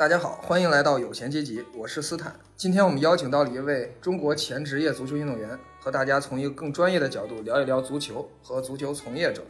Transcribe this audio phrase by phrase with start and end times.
[0.00, 2.34] 大家好，欢迎来到有钱阶级，我是斯坦。
[2.56, 9.42] 今天我们邀请到了一位中国前职业足球运动员，和大家从一个更专业的角度聊一聊足球和足球从业者。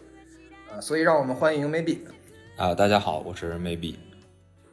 [0.69, 1.99] 啊，所以让我们欢迎 Maybe。
[2.57, 3.95] 啊，大家好，我是 Maybe。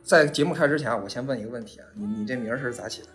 [0.02, 3.08] 在节目开始之前啊，我先问一个问题啊，你你这名儿是咋起的？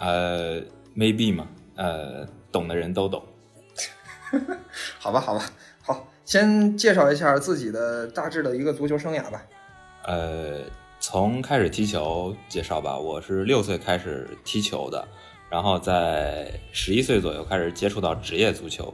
[0.00, 0.60] 呃
[0.96, 3.22] ，Maybe 嘛，呃，懂的人都懂。
[4.98, 5.44] 好吧，好吧，
[5.80, 9.46] 好，先介绍一下自己的大致的一个足球生涯吧。
[10.02, 10.62] 呃。
[11.10, 15.08] 从开始踢球介绍吧，我是六岁开始踢球的，
[15.48, 18.92] 然后在十一岁左右开始接触到职业足球，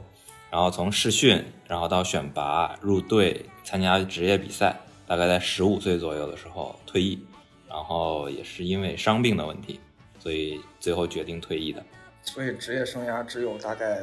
[0.49, 7.19] 然后从试训，然后到选拔入队参加职业比赛，大概在十五岁左右的时候退役，
[7.67, 9.81] 然后也是因为伤病的问题，
[10.17, 11.83] 所以最后决定退役的。
[12.21, 13.99] 所以职业生涯只有大概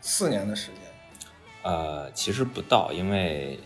[0.00, 1.30] 四年的时间？
[1.62, 3.56] 呃，其实不到，因为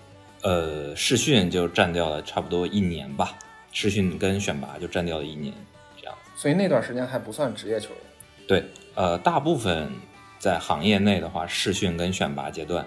[0.43, 3.39] 呃试训就占掉了差不多一年吧。
[3.73, 5.55] 试训跟选拔就占掉了一年，
[5.97, 7.99] 这样，所以那段时间还不算职业球员。
[8.47, 9.93] 对，呃，大部分
[10.39, 12.85] 在行业内的话，试训跟选拔阶段，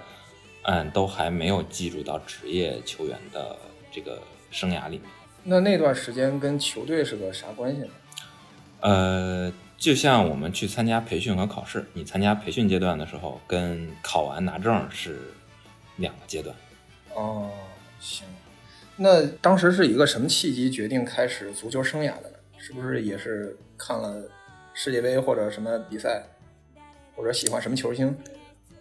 [0.64, 3.58] 嗯，都还没有进入到职业球员的
[3.92, 5.04] 这个生涯里面。
[5.44, 7.88] 那那段时间跟球队是个啥关系呢？
[8.82, 15.34] 呃，就像我们去参加培训和考试，你参加培训阶段的时候，跟考完拿证是
[15.96, 16.54] 两个阶段。
[17.14, 17.50] 哦，
[18.02, 18.26] 行。
[18.96, 22.38] 那当时是一个什么契机决定开始足球生涯的呢？
[22.58, 24.24] 是不是也是看了
[24.74, 26.24] 世界杯或者什么比赛，
[27.16, 28.16] 或者喜欢什么球星？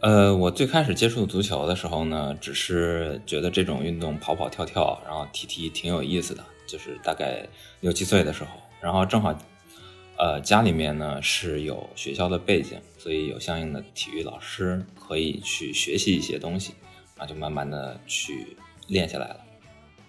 [0.00, 6.44] 呃，我最开始接触足球的时候呢，只是觉得这种运动跑跑跳跳，然后踢踢挺有意思的。
[6.66, 7.46] 就是大概
[7.80, 9.36] 六七岁的时候，然后正好，
[10.16, 16.74] 呃，家里面呢是有学校的背景，所以有相应的体育老师可以去学习一些东西，
[17.16, 18.56] 然后就慢慢的去
[18.86, 19.40] 练下来了。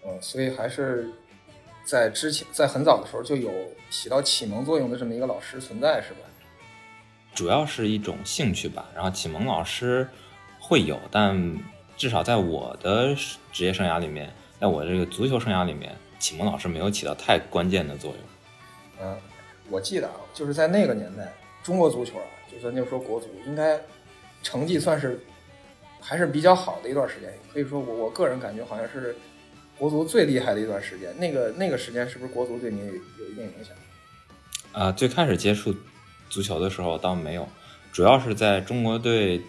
[0.06, 1.10] 嗯，所以还是
[1.86, 3.50] 在之前，在很早的时候就有
[3.90, 6.20] 起到启蒙作用的这么一个老师存在，是吧？
[7.34, 8.86] 主要是一种兴趣吧。
[8.94, 10.06] 然后启蒙老师
[10.60, 11.58] 会有，但
[11.96, 13.16] 至少在我的
[13.54, 18.20] 职业生涯里面，在我这个足球生涯里面，启蒙老师没有起到太关键的作用。
[19.08, 19.18] 嗯，
[19.70, 21.32] 我记得啊，就是在那个年代，
[21.64, 23.80] 中国足球啊，就算就说国足，应该
[24.42, 25.18] 成绩算是
[26.02, 27.34] 还是比较好的一段时间。
[27.54, 29.16] 可以说，我我个人感觉好像是。
[29.78, 32.94] 国足最厉害的一段时间，那个那个时间是不是国足对你有
[33.28, 33.76] 一定影响？
[34.72, 35.76] 啊，最开始接触
[36.30, 37.48] 足球的时候倒没有，
[37.92, 39.42] 主要是在中国队，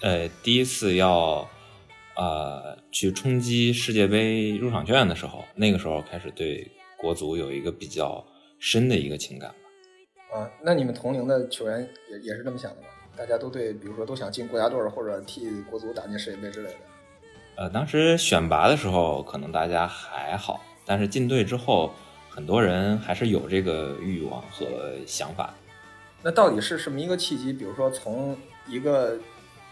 [0.00, 1.48] 呃，第一次要
[2.16, 8.26] 呃去冲击世界杯入场券的时候，那个时候开始对国足有一个比较
[8.58, 9.56] 深的一个情感吧。
[10.38, 12.88] 啊，那你们同龄的球员也也是这么想的吗？
[13.16, 16.76] 大家都对，比如说都想进国家队或者替国足打进世界杯之类的。
[17.56, 21.90] 呃，当时选拔的时候，可能大家还好，但是进队之后，
[22.28, 24.66] 很多人还是有这个欲望和
[25.06, 25.54] 想法。
[26.22, 27.54] 那到底是什么一个契机？
[27.54, 28.36] 比如说，从
[28.68, 29.18] 一个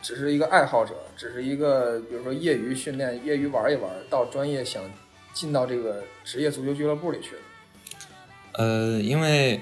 [0.00, 4.82] 只是一个爱好者，只是一个比如说业余训练、业余玩一玩，到专业想
[5.34, 7.36] 进到这个职业足球俱乐部里去。
[8.52, 9.60] 呃，因为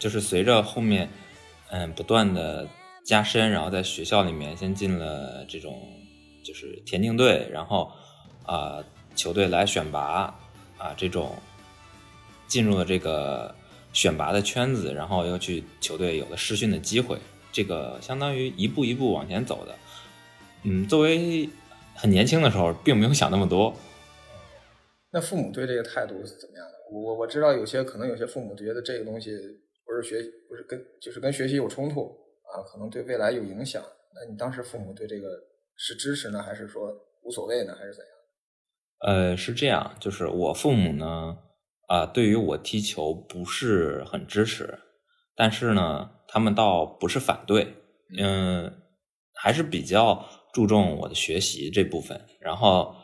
[0.00, 1.08] 就是随着后面
[1.70, 2.66] 嗯不断的
[3.04, 5.80] 加深，然后在学校里面先进了这种。
[6.44, 7.90] 就是田径队，然后
[8.44, 8.84] 啊，
[9.16, 10.38] 球队来选拔
[10.78, 11.34] 啊，这种
[12.46, 13.52] 进入了这个
[13.92, 17.18] 选拔的圈子，然后又去球队有了试训的机会，
[17.50, 19.74] 这个相当于一步一步往前走的。
[20.64, 21.48] 嗯，作为
[21.94, 23.74] 很年轻的时候，并没有想那么多。
[25.10, 26.74] 那父母对这个态度是怎么样的？
[26.92, 29.30] 我我知道有些可能有些父母觉得这个东西
[29.86, 30.16] 不是学
[30.48, 32.14] 不是跟就是跟学习有冲突
[32.52, 33.82] 啊，可能对未来有影响。
[34.14, 35.28] 那你当时父母对这个？
[35.76, 36.92] 是支持呢，还是说
[37.22, 38.10] 无所谓呢，还是怎样？
[39.00, 41.36] 呃，是这样，就是我父母呢，
[41.88, 44.78] 啊，对于我踢球不是很支持，
[45.36, 47.74] 但是呢，他们倒不是反对，
[48.16, 48.72] 嗯，
[49.34, 52.94] 还是比较注重我的学习这部分，然后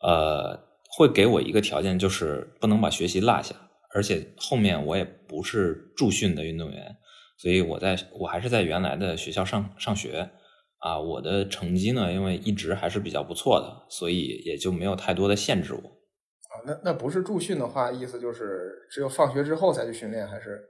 [0.00, 0.56] 呃，
[0.96, 3.54] 会给我一个条件，就是不能把学习落下，
[3.94, 6.96] 而且后面我也不是驻训的运动员，
[7.36, 10.30] 所以我在我还是在原来的学校上上学。
[10.78, 15.80] 啊，我的成绩呢，因为一直还是比较不错的，所以也就没有太多的限制我。
[15.80, 20.60] 啊，那那不是驻训的话，意思就是只有放学之后才去训练，还是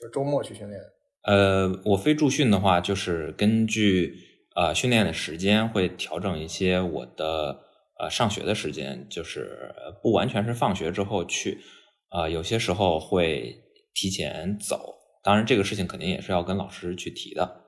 [0.00, 0.80] 就周末去训练？
[1.22, 4.14] 呃，我非驻训的话，就是根据
[4.56, 7.60] 呃训练的时间会调整一些我的
[8.00, 11.58] 呃上学的时间，就是不完全是放学之后去，
[12.08, 13.54] 啊，有些时候会
[13.94, 14.96] 提前走。
[15.22, 17.64] 当然，这个事情肯定也是要跟老师去提的。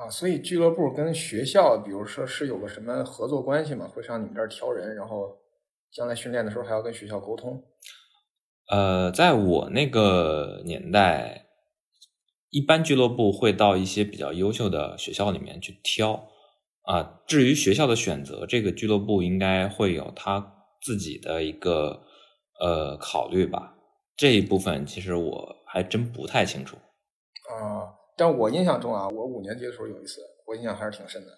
[0.00, 3.86] 啊，所以俱乐部跟学校，比如说是有个什么合作关系吗？
[3.86, 5.36] 会上你们这儿挑人，然后
[5.92, 7.62] 将来训练的时候还要跟学校沟通。
[8.70, 11.48] 呃，在我那个年代，
[12.48, 16.28] 一般俱乐部会到一些比较优秀的学校里面去挑
[16.84, 17.20] 啊。
[17.26, 22.04] 至于学校的选择，这个俱乐部应该会有他自己的一个
[22.58, 23.74] 呃考虑吧。
[24.16, 26.78] 这一部分其实我还真不太清楚。
[27.50, 31.28] 啊，但我印象中啊，我五年级的时候有一次，我印象还是挺深的。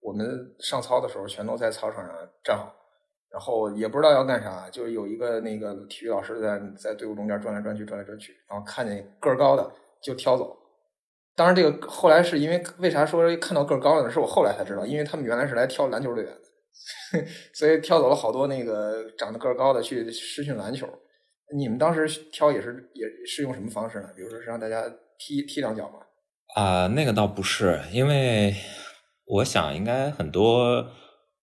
[0.00, 0.24] 我们
[0.60, 2.14] 上操的时候，全都在操场上
[2.44, 2.72] 站好，
[3.28, 9.68] 然后也不知道要干啥，就是有一个那个体育老师在在队伍中间转来转去，转来转去，然后看见个儿高的
[10.00, 10.56] 就挑走。
[11.34, 14.10] 当然，这个后来是因为为啥说看到个儿高的呢？
[14.12, 20.88] 是我后来才知道，因为他们原来是来挑篮球队员的， 所以挑走了好多那个长得个儿高的去试训篮球。
[21.56, 24.12] 你们当时挑也是也是用什么方式呢？
[24.14, 24.84] 比如说是让大家。
[25.20, 25.98] 踢踢两脚吗？
[26.54, 28.54] 啊，那个倒不是，因为
[29.26, 30.84] 我想应该很多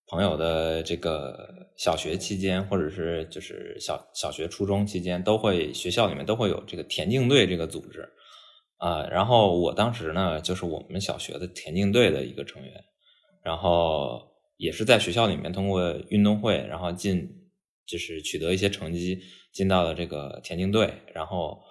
[0.08, 1.48] 朋友的这个
[1.78, 8.06] 小学期间，或者是就是小小学、初中期间，都会学校里面都会有这个田径队这个组织
[8.78, 9.06] 啊。
[9.06, 12.72] 然后我当时呢，就是我们小学的田径队的一个成员，
[13.42, 14.20] 然后
[14.58, 17.26] 也是在学校里面通过运动会，然后进
[17.86, 19.20] 就是取得一些成绩，
[19.52, 21.62] 进到了这个田径队，然后。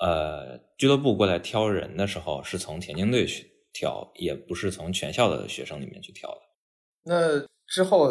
[0.00, 6.40] 呃，俱乐部过来挑人的时候，是从田径队去挑，也不是从全校的学生里面去挑的。
[7.04, 8.08] 那之后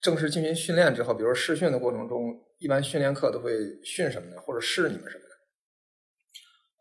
[0.00, 3.52] 正式进行训练之后，比如试训的过程中，一般训练课都会
[3.84, 4.36] 训什么呢？
[4.40, 5.24] 或者试你们什么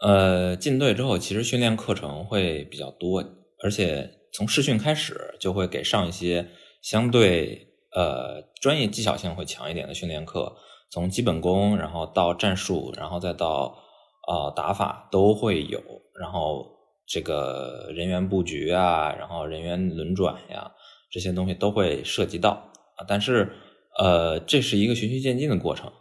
[0.07, 0.09] 呢？
[0.11, 3.23] 呃，进队之后，其实训练课程会比较多，
[3.63, 6.49] 而且从试训开始就会给上一些
[6.81, 10.57] 相对呃专业技巧性会强一点的训练课，
[10.89, 13.82] 从基本功，然后到战术，然后再到。
[14.27, 15.81] 啊，打法都会有，
[16.19, 16.65] 然后
[17.05, 20.71] 这个人员布局啊，然后人员轮转呀，
[21.11, 22.51] 这些东西都会涉及到
[22.97, 23.05] 啊。
[23.07, 23.51] 但是，
[23.99, 25.91] 呃，这是一个循序渐进的过程。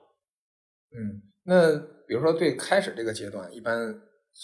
[0.95, 1.77] 嗯，那
[2.07, 3.93] 比如说最开始这个阶段，一般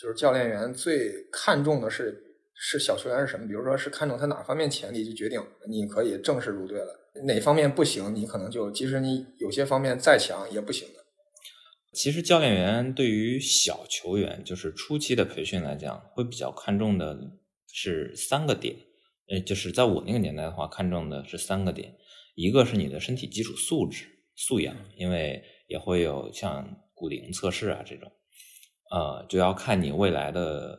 [0.01, 2.21] 就是教练员最看重的是
[2.55, 3.47] 是小球员是什么？
[3.47, 6.93] 比如说是看重他哪方面潜力，就决定你可以正式入队了；
[7.25, 10.95] 哪方面不行，你可能就即使你有些方面再强也不行的。
[11.99, 17.19] 其实教练员对于小球员，就是初期的培训来讲，会比较看重的
[17.73, 18.77] 是三个点。
[19.27, 21.93] 呃，就是在我那个年代的话，看重的是三个点，
[22.37, 24.06] 一个是你的身体基础素质
[24.37, 28.09] 素养，因为也会有像骨龄测试啊这种，
[28.93, 30.79] 呃，就要看你未来的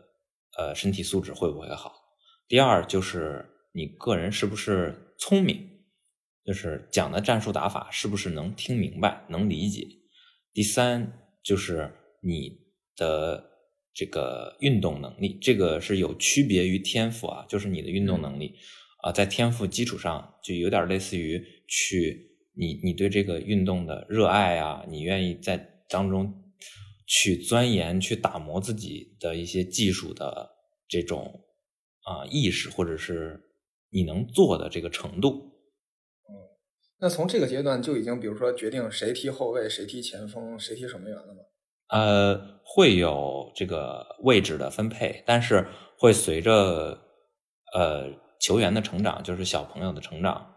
[0.58, 1.96] 呃身体素质会不会好。
[2.48, 5.70] 第二就是你个人是不是聪明，
[6.46, 9.86] 就是讲的战术打法是不是能听明白、能理解。
[10.60, 11.90] 第三就是
[12.22, 12.60] 你
[12.98, 13.50] 的
[13.94, 18.56] 这个运动能力，这个是有区别于天赋啊，就是你的运动能力
[19.02, 26.44] 啊，在天赋基础上就有点类似于去你你对这个运动的热爱啊，你愿意在当中
[27.08, 30.50] 去钻研、去打磨自己的一些技术的
[30.90, 31.40] 这种
[32.02, 33.42] 啊意识，或者是
[33.92, 35.49] 你能做的这个程度。
[37.02, 41.40] 那从这个阶段就已经，比如说决定谁踢后卫，谁踢前锋，谁踢守门员了吗？
[41.88, 45.66] 呃，会有这个位置的分配，但是
[45.98, 47.00] 会随着
[47.74, 48.10] 呃
[48.42, 50.56] 球员的成长，就是小朋友的成长，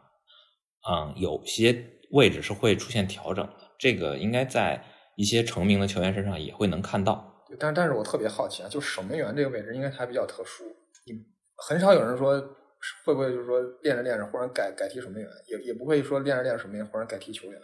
[0.91, 3.55] 嗯，有些位置是会出现调整的。
[3.79, 4.85] 这个应该在
[5.17, 7.45] 一些成名的球员身上也会能看到。
[7.59, 10.65] 但但是我特别好奇啊，就守门员这个位置应该还比较特殊，
[11.07, 11.15] 你
[11.57, 12.57] 很少有人说。
[13.05, 17.61] 会不会就是说练着练着忽然改改踢守门员，也也不会说练着练着守门员忽然改踢球员。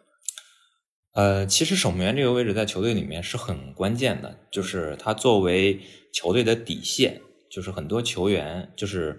[1.15, 5.81] 呃，其实守门员这个位置在球队里面是很关键的，就是他作为
[6.13, 7.21] 球队的底线，
[7.51, 9.19] 就是很多球员就是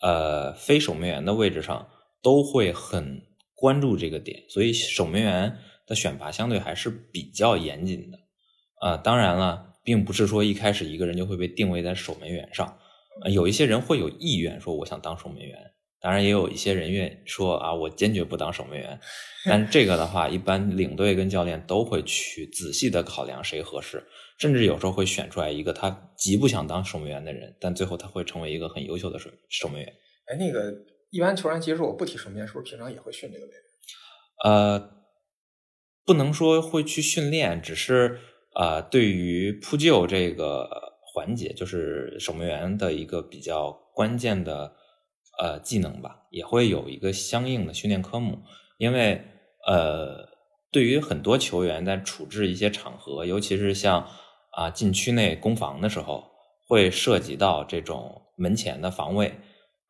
[0.00, 1.88] 呃非守门员的位置上
[2.22, 3.22] 都会很
[3.56, 8.18] 关注这个点，所以守门员的选拔相对还是比较严谨的。
[8.80, 12.78] 啊，当然了，并不是说一开始一个人就会被定位在守门员上。
[13.30, 15.56] 有一些人会有意愿说我想当守门员，
[16.00, 18.98] 当然也有一些人愿说啊我坚决不当守门员。
[19.44, 24.04] 但这个的话，一般领队跟教练都会去仔细的考量谁合适，
[24.38, 29.92] 甚至有时候会选出来一个他极不想当守门员的人，但最后他会成为一个很优秀的守守门员。
[30.26, 30.72] 哎，那个
[31.10, 33.58] 一般球员其实我不提守门员，是不是平常也会训这个位置？
[34.44, 34.90] 呃，
[36.04, 38.18] 不能说会去训练，只是
[38.54, 40.91] 啊对于扑救这个。
[41.12, 44.74] 环节就是守门员的一个比较关键的
[45.38, 48.38] 呃技能吧，也会有一个相应的训练科目。
[48.78, 49.22] 因为
[49.66, 50.26] 呃，
[50.72, 54.08] 对于很多球员在处置一些场合，尤其是像
[54.52, 56.24] 啊禁区内攻防的时候，
[56.66, 59.34] 会涉及到这种门前的防卫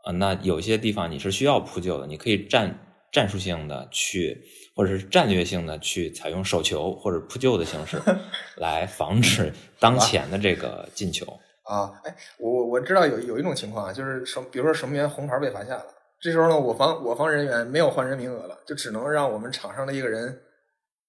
[0.04, 0.12] 啊。
[0.12, 4.42] 那有些地方你是需要扑救的，你可以战战术性的去
[4.74, 8.00] 或者是战略性的去采用手球或者扑救的形式，
[8.56, 11.26] 来防止当前的这个进球。
[11.64, 15.86] 啊，哎，我我我知道有有一种情况啊，就是什，比如说守门员红牌被罚下了，
[16.20, 20.40] 这时候呢，我方我方人员没有换人名额了，就只能让我们场上的一个人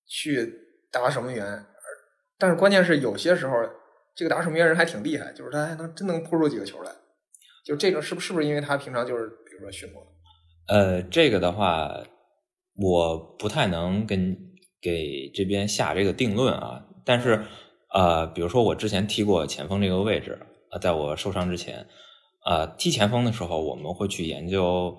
[0.08, 0.54] 去
[0.92, 1.66] 打守门员。
[2.38, 3.54] 但是关键是有些时候，
[4.16, 6.92] 这个打守门员人还挺厉害，就是他还能真能扑出几个球来。
[7.66, 10.06] 就这种是不是不是因为他平常就是比如说训过？
[10.68, 11.90] 呃，这个的话，
[12.76, 14.38] 我不太能跟
[14.82, 16.86] 给这边下这个定论啊。
[17.06, 17.44] 但是，
[17.94, 20.40] 呃，比如说我之前踢过前锋这个位置，
[20.72, 21.86] 呃，在我受伤之前，
[22.46, 24.98] 呃，踢前锋的时候，我们会去研究，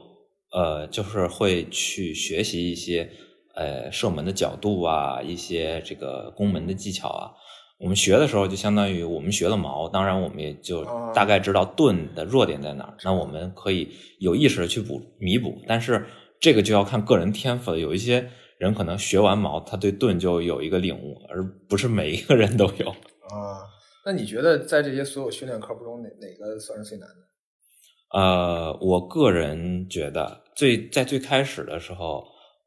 [0.52, 3.10] 呃，就是会去学习一些，
[3.54, 7.32] 呃，射门的角度啊，一些这个攻门的技巧啊。
[7.78, 12.96] 我们学的时候，就相当于我们学了矛，当然我们也就大概知道盾的弱点在哪儿。
[13.02, 13.88] 那我们可以
[14.20, 16.06] 有意识的去补弥补，但是
[16.44, 17.78] 这个就要看个人天赋了。
[17.78, 22.90] 有一些人可能学完毛，他对盾就有一个领悟，而不是每一个人都有。
[23.32, 23.64] 啊，
[24.04, 28.18] 那你觉得在这些所有训练科目中，哪哪个算是最难的？
[28.20, 32.22] 呃，我个人觉得最在最开始的时候，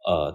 [0.08, 0.34] 呃，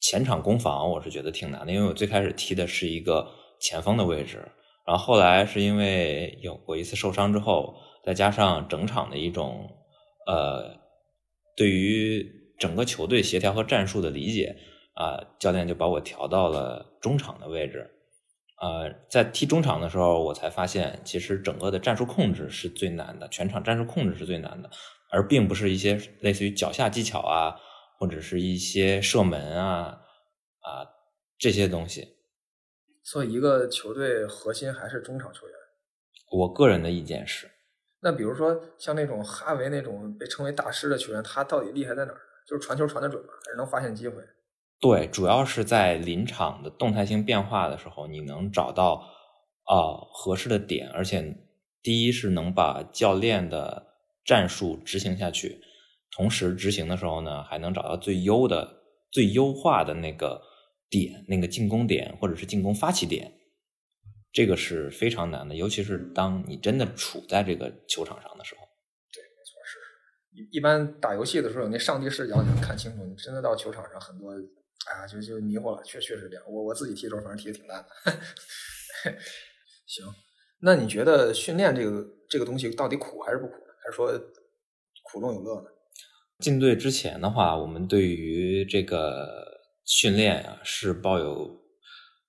[0.00, 3.26] 前场攻防我是觉得挺难的，因为我最开始踢的是一个。
[3.62, 4.38] 前锋的位置，
[4.86, 9.68] 然后后来是因为有过一次受伤之后，再加上整场的一种
[10.26, 10.80] 呃，
[11.54, 12.26] 对于
[12.60, 14.54] 整个球队协调和战术的理解
[14.94, 17.90] 啊，教练就把我调到了中场的位置。
[18.60, 24.70] 呃，在踢中场的时候，我才发现其实整个的战术控制是最难的，全场战术控制是最难的，
[25.10, 27.56] 而并不是一些类似于脚下技巧啊，
[27.98, 30.02] 或者是一些射门啊
[30.60, 30.86] 啊
[31.38, 32.16] 这些东西。
[33.02, 35.56] 所以，一个球队核心还是中场球员。
[36.30, 37.50] 我个人的意见是，
[38.02, 42.20] 那比如说像那种哈维那种被称为大师的球员，他到底厉害在哪儿？
[42.50, 43.28] 就是传球传得准吗？
[43.44, 44.16] 还是能发现机会？
[44.80, 49.06] 对，主要是在临场的动态性变化的时候，你能找到
[49.64, 51.36] 啊合适的点，而且
[51.80, 53.86] 第一是能把教练的
[54.24, 55.60] 战术执行下去，
[56.16, 60.42] 同时执行的时候呢，还能找到最优的、最优化的那个。
[60.92, 63.32] 点那个进攻点或者是进攻发起点，
[64.32, 68.66] 这个是非常难的，尤其是当你真的处在这个球场上的时候。
[70.32, 73.04] 一一般打游戏的时候有那上帝视角，你能看清楚。
[73.04, 76.44] 你真的到球场上，很多哎呀，就就迷糊了，确确实这样。
[76.48, 77.88] 我我自己踢球，反正踢的挺烂的。
[79.86, 80.04] 行，
[80.60, 83.54] 那你觉得训练这个这个东西到底苦还是不苦？
[83.82, 84.12] 还是说
[85.04, 85.66] 苦中有乐呢？
[86.38, 89.48] 进队之前的话，我们对于这个。
[89.86, 91.58] 训练啊是抱有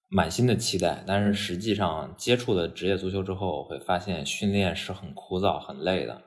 [0.10, 6.24] 满心的期待，但是实际上接触了职业足球之后，会发现训练是很枯燥、很累的，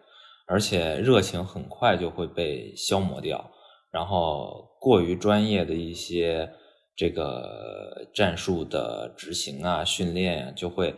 [0.46, 3.50] 而且热情很快就会被消磨掉。
[3.90, 6.52] 然后过于专业的一些
[6.96, 10.94] 这个战术的执行啊、训练啊，就会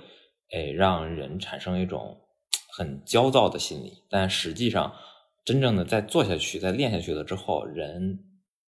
[0.53, 2.21] 诶让人产生一种
[2.76, 4.05] 很焦躁的心理。
[4.09, 4.95] 但实际上，
[5.45, 8.19] 真正的在做下去、在练下去了之后，人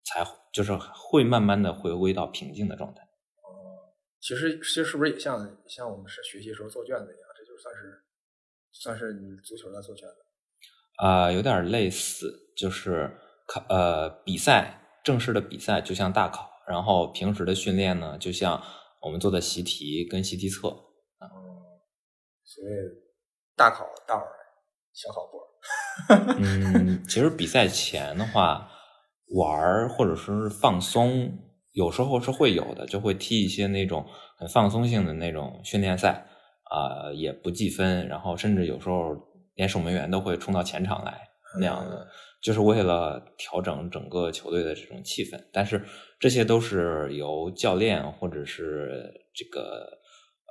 [0.04, 0.26] 才。
[0.52, 3.04] 就是会慢慢的回归到平静的状态。
[3.04, 7.30] 哦，其实其实是不是也像像我们是学习时候做卷子一样？
[7.38, 8.04] 这就算是
[8.72, 10.16] 算是你足球在做卷子。
[11.02, 18.62] 啊，有点类似，就是考呃比赛正式的比赛就像大考，然后平时的训练呢，就像
[19.02, 20.68] 我们做的习题跟习题册。
[20.68, 20.80] 哦，
[22.44, 22.68] 所以
[23.56, 24.26] 大考大玩，
[24.94, 26.38] 小考不玩。
[26.40, 28.72] 嗯，其实比赛前的话。
[29.36, 31.32] 玩儿或者说是放松，
[31.74, 34.04] 有时候是会有的，就会踢一些那种
[34.40, 36.26] 很放松性的那种训练赛，
[36.64, 39.16] 啊，也不计分，然后甚至有时候
[39.60, 41.20] 连守门员都会冲到前场来
[41.60, 42.08] 那样的，
[42.42, 45.38] 就是为了调整整个球队的这种气氛。
[45.52, 45.84] 但是
[46.18, 50.00] 这些都是由教练或者是这个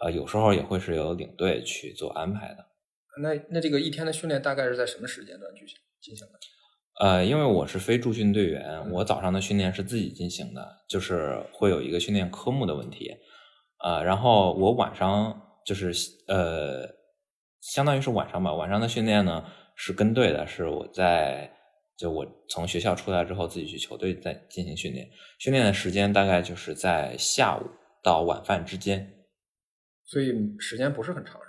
[0.02, 2.66] 呃，有时候也会是由领队去做安排的。
[3.22, 6.34] 那那这个一天的训练大概是在什么时间段进行进行的？
[7.00, 13.16] 呃，因为我是非驻训队员，我早上的训练是自己进行的，就是会有一个训练科目的问题，
[13.82, 15.92] 呃，然后我晚上就是
[16.26, 16.86] 呃，
[17.60, 21.50] 相当于是晚上吧，晚上的训练呢是跟队的，是我在
[21.96, 27.66] 就我从学校出来之后自己去球队再进行训练，训练的时间大概就是在下午
[28.02, 29.24] 到晚饭之间，
[30.04, 31.40] 所以时间不是很长。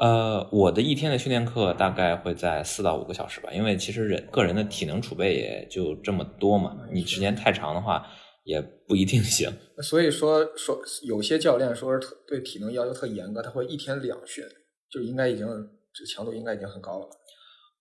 [0.00, 8.06] 呃，我的一天的训练课大概会在四到五个小时吧，因为其实人个人的体能储备也就这么多嘛，你时间太长的话
[8.44, 9.52] 也不一定行。
[9.82, 14.44] 所以说说有些教练说是特对体能要求特严格，他会一天两训，
[14.90, 15.46] 就应该已经
[15.92, 17.08] 这个强度应该已经很高了。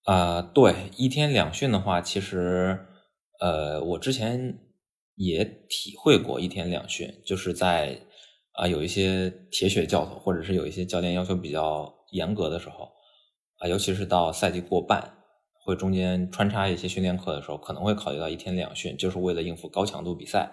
[0.04, 2.86] 啊，对，一天两训的话，其实
[3.40, 4.58] 呃，我之前
[5.16, 8.00] 也体会过一天两训，就是在
[8.54, 12.92] 啊有一些铁血教头，或者是有一些教练要求比较严格的时候，
[13.60, 15.18] 啊，尤其是到赛季过半，
[15.66, 20.52] 会中间穿插一些训练课的时候，可能会考虑到一天两训，就是为了应付高强度比赛，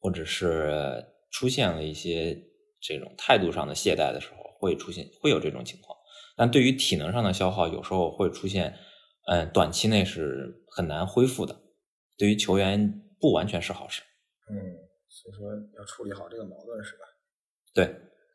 [0.00, 2.40] 或者是出现了一些
[2.80, 5.98] 这种态度上的懈怠的时候，会出现会有这种情况。
[6.36, 8.78] 但对于体能上的消耗，有时候会出现，
[9.26, 11.60] 嗯，短期内是很难恢复的，
[12.16, 13.00] 对于球员。
[13.22, 14.02] 不完全是好事，
[14.50, 14.58] 嗯，
[15.08, 17.04] 所以说要处理好这个矛盾是吧？
[17.72, 17.84] 对，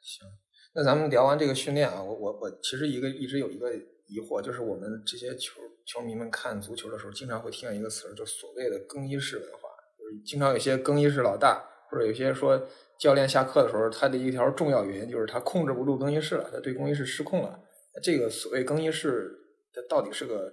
[0.01, 0.25] 行，
[0.73, 9.67] 那咱们聊完这个训练啊，我我我其实一个一直有一个疑惑，就是我们这些球球迷们看足球的时候，经常会听到一个词儿，就所谓的更衣室文化，
[9.99, 12.65] 就是经常有些更衣室老大，或者有些说
[12.99, 17.59] 教练下课的时候，他的一条重要原因就是他控制不住更衣室了，他对更衣室失控了。
[18.03, 19.31] 这个所谓更衣室，
[19.73, 20.51] 它到底是个，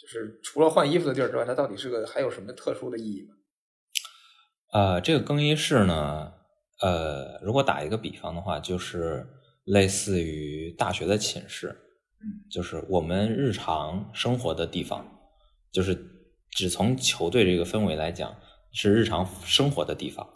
[0.00, 3.34] 就是除了换衣服的地儿之外，它到底是个还有什么特殊的意义吗？
[4.72, 6.32] 呃，这个更衣室呢，
[6.82, 9.26] 呃，如果打一个比方的话，就是
[9.64, 11.74] 类似于大学的寝室，
[12.50, 15.06] 就是我们日常生活的地方，
[15.72, 15.96] 就是
[16.50, 18.36] 只从球队这个氛围来讲，
[18.72, 20.28] 是日常生活的地方。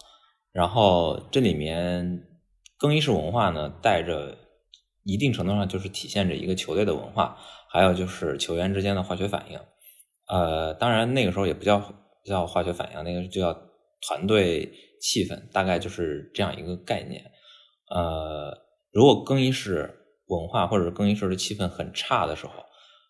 [0.53, 2.27] 然后这里面
[2.77, 4.37] 更衣室文化呢，带着
[5.05, 7.37] 一定程度上就是体现着一个球队的文化，
[7.71, 9.59] 还有就是球员之间的化学反应。
[10.29, 13.71] 呃，当然那个时候也不叫叫化学反应，那个就叫。
[14.03, 17.23] 团队气氛大概就是这样一个概念。
[17.95, 18.57] 呃，
[18.91, 19.95] 如果更衣室
[20.29, 22.65] 文化或者更衣室的气氛很差的时候，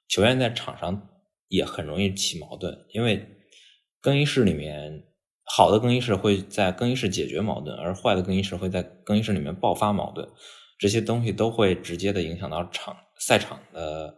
[0.09, 1.09] 球员在场上
[1.47, 2.77] 也很容易起矛盾。
[2.93, 3.25] 因为
[4.01, 5.05] 更衣室里面
[5.53, 10.29] 好的更衣室会在更衣室解决矛盾，而坏的更衣室会在更衣室里面爆发矛盾。
[10.79, 14.15] 这些东西都会直接的影响到场赛场的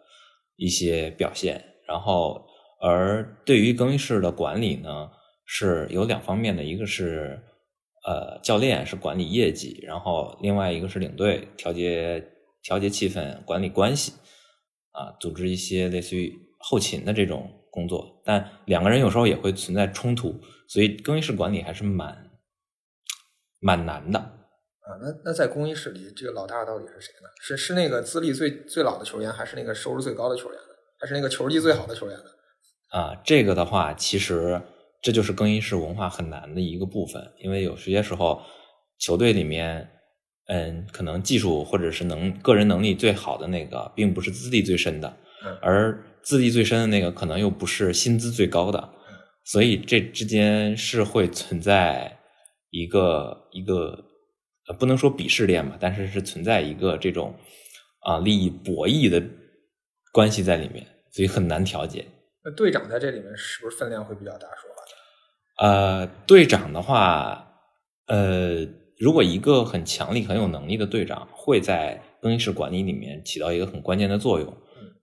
[0.56, 1.64] 一些表现。
[1.88, 2.44] 然后，
[2.80, 5.10] 而对于更衣室的管理呢？
[5.44, 7.38] 是有两方面的，一个是
[8.06, 12.24] 呃教练是管理业绩，然后另外一个是领队调节
[12.62, 14.12] 调节气氛、管理关系
[14.92, 18.22] 啊，组织一些类似于后勤的这种工作。
[18.24, 20.40] 但两个人有时候也会存在冲突，
[20.72, 22.30] 所以更衣室管理还是蛮
[23.60, 24.96] 蛮难的啊。
[25.02, 27.28] 那那在更衣室里，这个老大到底是谁呢？
[27.42, 30.74] 是是那个资历最最老的球员，还是那个收入最高的球员呢？
[30.98, 32.24] 还是那个球技最好的球员呢？
[32.98, 34.62] 啊，这个的话其实。
[35.04, 38.40] 这就是更衣室文化很难的一个部分，因为有些时候
[39.00, 39.90] 球队里面，
[40.46, 45.12] 嗯，可能技术或者是能个人能力最好的那个，并不是资历最深的，
[45.60, 48.90] 而资历最深的那个可能又不是薪资最高的，
[49.44, 52.18] 所以这之间是会存在
[52.70, 54.04] 一个一个
[54.68, 57.34] 呃，不能说鄙视链吧，但是是存在一个这种
[58.00, 59.22] 啊利益博弈的
[60.12, 62.06] 关系在里面，所以很难调节。
[62.44, 64.46] 那队长在这里面是不是分量会比较大？
[64.48, 64.72] 说。
[65.58, 67.52] 呃，队长的话，
[68.06, 68.66] 呃，
[68.98, 74.56] 如果一个很强力、很有能力的队长会在更衣室管理里面起到一个很关键的作用，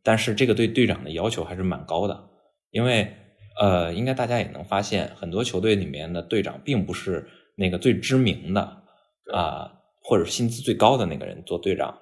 [0.04, 2.30] 但是这个对队长的要求还是蛮高的，
[2.71, 3.15] 因为
[3.60, 8.62] 呃，应该大家也能发现，很多球队里面的队长并不是那个最知名的
[9.34, 9.69] 啊，
[10.02, 12.00] 或者薪资最高的那个人做队长，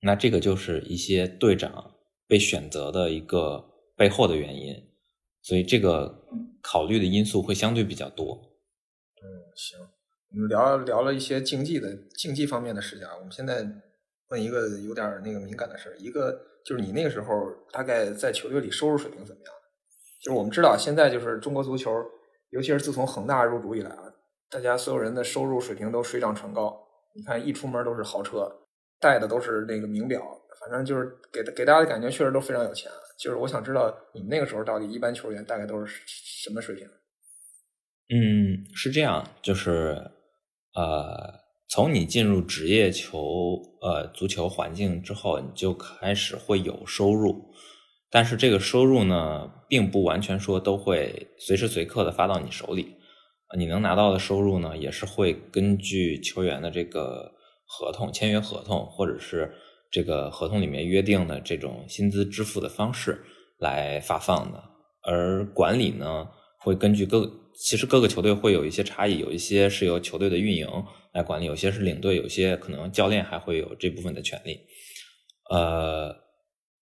[0.00, 1.92] 那这个就是一些队长
[2.26, 3.62] 被选择的一个
[3.94, 4.74] 背后的原因。
[5.42, 6.26] 所以这个
[6.62, 8.34] 考虑的因素会相对比较多。
[9.22, 9.78] 嗯，行，
[10.30, 13.12] 我们聊聊了一些竞技的竞技方面的事情啊。
[13.18, 13.66] 我们现在
[14.30, 17.34] 问一个有点那个敏感的事儿，一个就是你那个时候
[17.70, 19.52] 大概在球队里收入水平怎么样？
[20.20, 21.90] 就是我们知道现在就是中国足球，
[22.50, 24.02] 尤其是自从恒大入主以来啊，
[24.50, 26.78] 大家所有人的收入水平都水涨船高。
[27.14, 28.50] 你看一出门都是豪车，
[29.00, 30.20] 带的都是那个名表，
[30.60, 32.90] 反正就是给给大家的感觉确实都非常有钱。
[33.18, 36.86] 就是我想知道你们那个时候到底一般球员大概都是什么水平？
[38.10, 40.10] 嗯，是这样，就是
[40.74, 47.52] 呃，从你进入职业球呃足球环境之后，你就开始会有收入，
[48.10, 52.94] 但是这个收入呢，并不完全说都会随时随刻的发到你手里，
[53.56, 57.32] 你能拿到的收入呢，也是会根据球员的这个
[57.66, 59.54] 合同签约合同或者是。
[59.90, 63.24] 这个合同里面约定的这种薪资支付的方式
[63.56, 64.62] 来发放的，
[65.02, 70.68] 而管理呢会根据各其实各个球队会有一些差异，有一些是由球队的运营
[71.14, 74.60] 来管理，有些是领队，有些可能教练还会有这部分的权利。
[75.50, 76.14] 呃，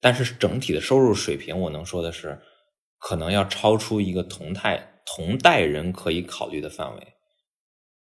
[0.07, 2.39] 但是整体的收入水平，我能说的是，
[3.01, 7.15] 可能要超出一个同代同代人可以考虑的范围，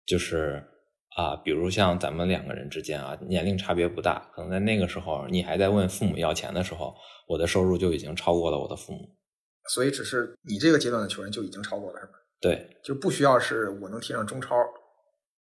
[0.05, 0.69] 就是。
[1.15, 6.95] 啊，比如像咱们两个人之间啊，年龄差别不大，可能在那个时候，你还在问父母要钱的时候，
[7.29, 9.01] 我的收入就已经超过了我的父母。
[9.69, 12.13] 所以，只是你这个阶段的球员就已经超过了，是吧？
[12.41, 14.57] 对，就不需要是我能踢上中超。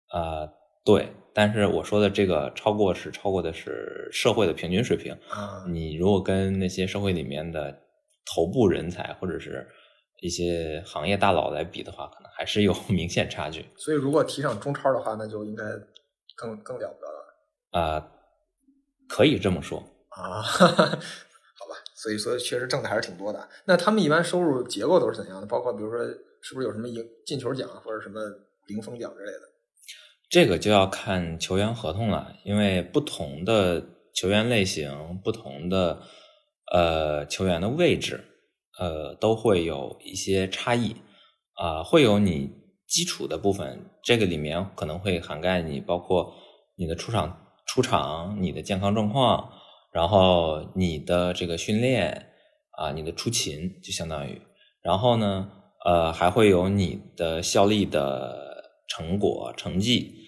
[0.09, 0.43] 啊、
[0.83, 5.13] 对，但是我说的这个超过是超过的是社会的平均水平。
[5.29, 7.71] 啊，你如果跟那些社会里面的
[8.25, 9.67] 头部人才或者是
[10.21, 13.65] 一些行业大佬来比的话，可能还是有 明显差距。
[13.77, 15.63] 所以如果提上中超的话，那就应该
[16.35, 17.21] 更更了不得了
[17.81, 18.11] 啊、
[19.07, 19.79] 可以这么说。
[20.09, 20.41] 啊。
[21.61, 23.47] 好吧，所以说确实挣的还是挺多的。
[23.65, 25.45] 那他们一般收入结构都是怎样的？
[25.45, 26.03] 包括比如说
[26.41, 28.19] 是不是有什么赢进球奖或者什么
[28.65, 29.50] 零封奖之类的？
[30.31, 36.01] 这个就要看球员合同了，因为不同的球员类型、不同的
[36.73, 38.23] 呃球员的位置，
[38.79, 40.95] 呃都会有一些差异。
[41.53, 42.49] 啊、会有你
[42.87, 46.33] 基础的部分，这个里面可能会涵盖你包括
[46.75, 49.51] 你的出场出场、你的健康状况，
[49.93, 52.29] 然后你的这个训练
[52.71, 54.41] 啊、你的出勤就相当于，
[54.81, 55.51] 然后呢，
[55.85, 60.20] 呃，还会有你的效力的成果、成绩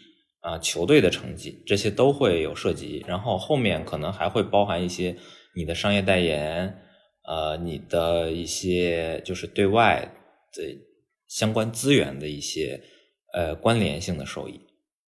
[0.44, 3.04] 啊、球队的成绩，这些都会有涉及。
[3.08, 5.16] 然后后面可能还会包含一些
[5.56, 6.82] 你的商业代言，
[7.26, 10.14] 呃，你的一些就是对外
[10.52, 10.78] 的
[11.30, 12.84] 相关资源的一些
[13.34, 14.60] 呃关联性的收益。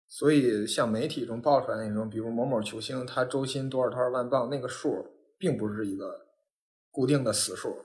[0.08, 5.04] 所以像媒体中爆出来那种，比如某某球星他周薪多少多少万镑，那个数
[5.40, 6.28] 并不是一个
[6.92, 7.76] 固定的死数。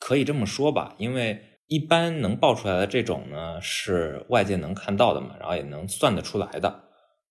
[0.00, 6.82] 可以这么说吧，因为一般能报出来的这种呢，是外界能看到的嘛，然后也能算得出来的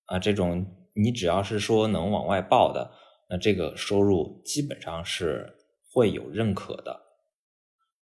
[0.05, 0.17] 啊。
[0.17, 2.89] 这种你只要是说能往外报的，
[3.29, 5.57] 那这个收入基本上是
[5.91, 7.01] 会有认可的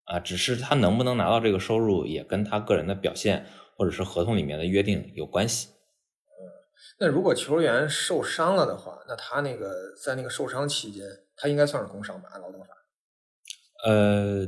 [0.03, 0.19] 啊。
[0.19, 3.45] 只是他能不能拿到这个收入，也跟他个人的表现
[3.77, 5.69] 或者是合同里面的约定有关系。
[5.69, 6.43] 嗯
[6.99, 11.05] 那如果球员受伤了的话，那他那个在那个受伤期间，
[11.37, 12.27] 他应该算是工伤吧？
[12.33, 12.67] 按劳动法。
[13.85, 14.45] 呃，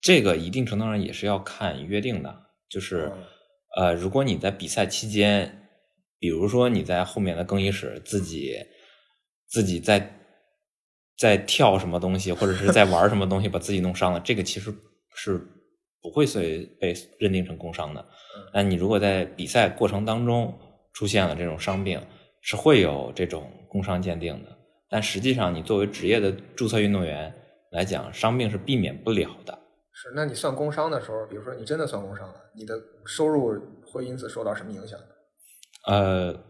[0.00, 2.34] 这个一定程度上也是要看约定的，
[2.68, 3.12] 就是
[3.76, 5.68] 嗯呃，如果你在比赛期间，
[6.18, 8.56] 比如说你在后面的更衣室自己
[9.46, 10.14] 自己在
[11.16, 14.72] 在跳什么东西，或者是在玩什么东西， 把自己弄伤了，这个其实
[15.14, 15.38] 是
[16.00, 18.50] 不会随被认定成工伤的嗯。
[18.54, 20.56] 那你如果在比赛过程当中
[20.92, 22.00] 出现了这种伤病，
[22.40, 24.56] 是会有这种工伤鉴定的。
[24.88, 27.34] 但实际上，你作为职业的注册运动员
[27.72, 29.58] 来讲，伤病是避免不了的。
[30.00, 35.06] 是，那你算工伤的时候，比如说你真的算工伤了，你的收入会因此受到什么影响呢？
[35.88, 36.44] 呃，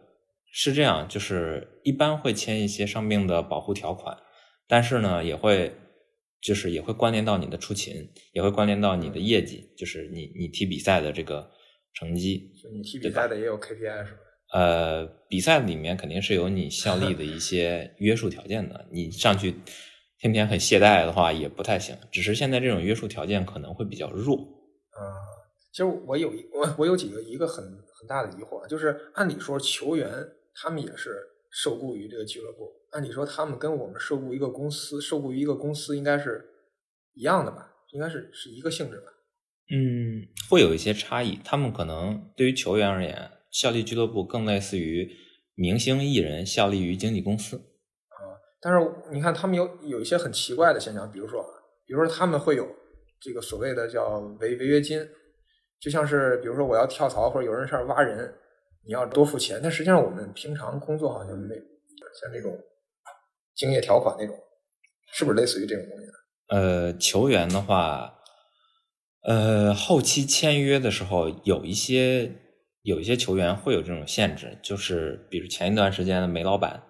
[0.53, 4.15] 是这样，就是一般会签一些伤病的保护条款，
[4.67, 5.75] 但是呢，也会
[6.43, 11.51] 就是也会关联到你的出勤，也会关联到你的业绩，就是你你踢比赛的这个
[11.95, 12.53] 成绩。
[12.63, 14.19] 就你踢比赛的也有 KPI 是吧？
[14.53, 19.55] 呃，比赛里面肯定是有你效力的一些约束条件的，你上去
[20.19, 21.97] 天天很懈怠的话也不太行。
[22.11, 24.37] 只是现在这种约束条件可能会比较弱。
[24.37, 25.01] 啊、
[25.73, 30.11] 其实我有一我我有几个一个很很大的疑惑，就是按理说球员
[30.55, 31.17] 他们也是
[31.51, 36.45] 受雇于这个俱乐部，按理说他们跟我们受雇一个公司，受雇于一个公司应该是
[37.15, 37.71] 一样的吧？
[37.93, 39.07] 应该是是一个性质吧？
[39.71, 41.39] 嗯，会有一些差异。
[41.45, 45.11] 他们可能对于球员而言，效力俱乐部更类似于
[45.55, 47.63] 明星艺人效力于经纪公司。
[48.61, 51.45] 但是你看，他们有有一些很奇怪的现象，比如说，
[51.87, 52.67] 比如说他们会有
[53.21, 55.01] 这个所谓的叫违违约金，
[55.81, 58.35] 就像是比如说我要跳槽或者有人事挖人，
[58.87, 59.61] 你要多付钱。
[59.63, 61.55] 但实际上我们平常工作好像没
[62.21, 62.59] 像这种
[63.55, 64.35] 竞业条款那种，
[65.13, 66.07] 是不是类似于这种东西？
[66.49, 68.19] 呃，球员的话，
[69.23, 72.33] 呃，后期签约的时候有一些
[72.83, 76.83] 有一些球员会有这种限制，就是比如前一段时间的梅老板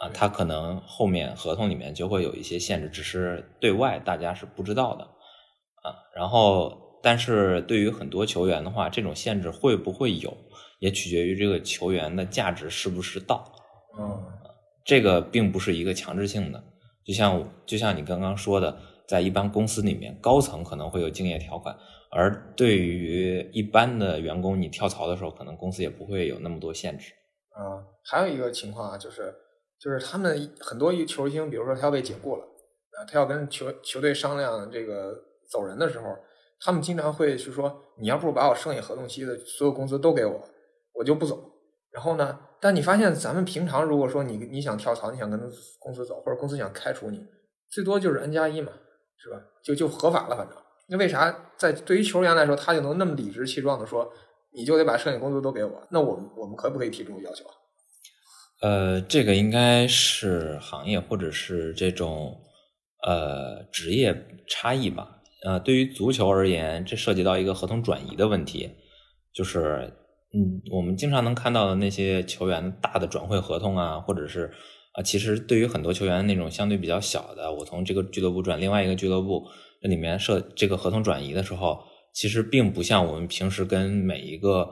[0.00, 5.94] 啊，他可能后面合同里面就会有一些限制，只是对外大家是不知道的啊。
[6.16, 10.34] 然后，但是对于很多球员的话，这种限制会不会有，
[10.78, 13.52] 也取决于这个球员的价值是不是到。
[13.98, 14.26] 嗯
[14.82, 16.64] 这个并不是一个强制性的，
[17.04, 21.76] 就像就像你刚刚说的，在一般公司里面，高层可能会有竞业条款，
[22.10, 27.12] 而对于一般的员工，你跳槽的时候，可能公司也不会有那么多限制。
[27.56, 29.32] 嗯，还有一个情况啊，就是
[29.80, 36.14] 就是他们很多球星，比如说他要被解雇了，啊，他要跟球球队商量这个走人的时候，
[36.60, 40.40] 他们经常会是说，你要不如把我剩下合同期的所有工资都给我，
[40.92, 41.42] 我就不走。
[41.90, 45.40] 然后呢，但你发现咱们平常如果说你你想跳槽，你想跟
[45.78, 47.26] 公司走，或者公司想开除你，
[47.70, 48.70] 最多就是 N 加一嘛，
[49.16, 49.40] 是吧？
[49.64, 50.56] 就就合法了，反正。
[50.88, 54.12] 那为啥在对于球员来说，他就能那么理直气壮的说，
[54.52, 55.82] 你就得把剩下工资都给我？
[55.90, 57.54] 那我们我们可不可以提这种要求啊？
[58.60, 62.40] 呃，这个应该是行业或者是这种
[63.02, 64.14] 呃职业
[64.48, 65.16] 差异吧。
[65.42, 68.70] 呃，对于足球而言，这涉及到一个合同转移的问题，
[69.32, 69.90] 就是
[70.34, 74.52] 嗯，我们经常能看到的那些球员大的转会合同啊，或者是
[74.92, 79.46] 啊，其实对于很多球员那种相对比较小的，我从这个俱乐部转另外一个俱乐部，
[79.80, 84.68] 这里面设这个合同转移的时候，其实并不像我们平时跟每一个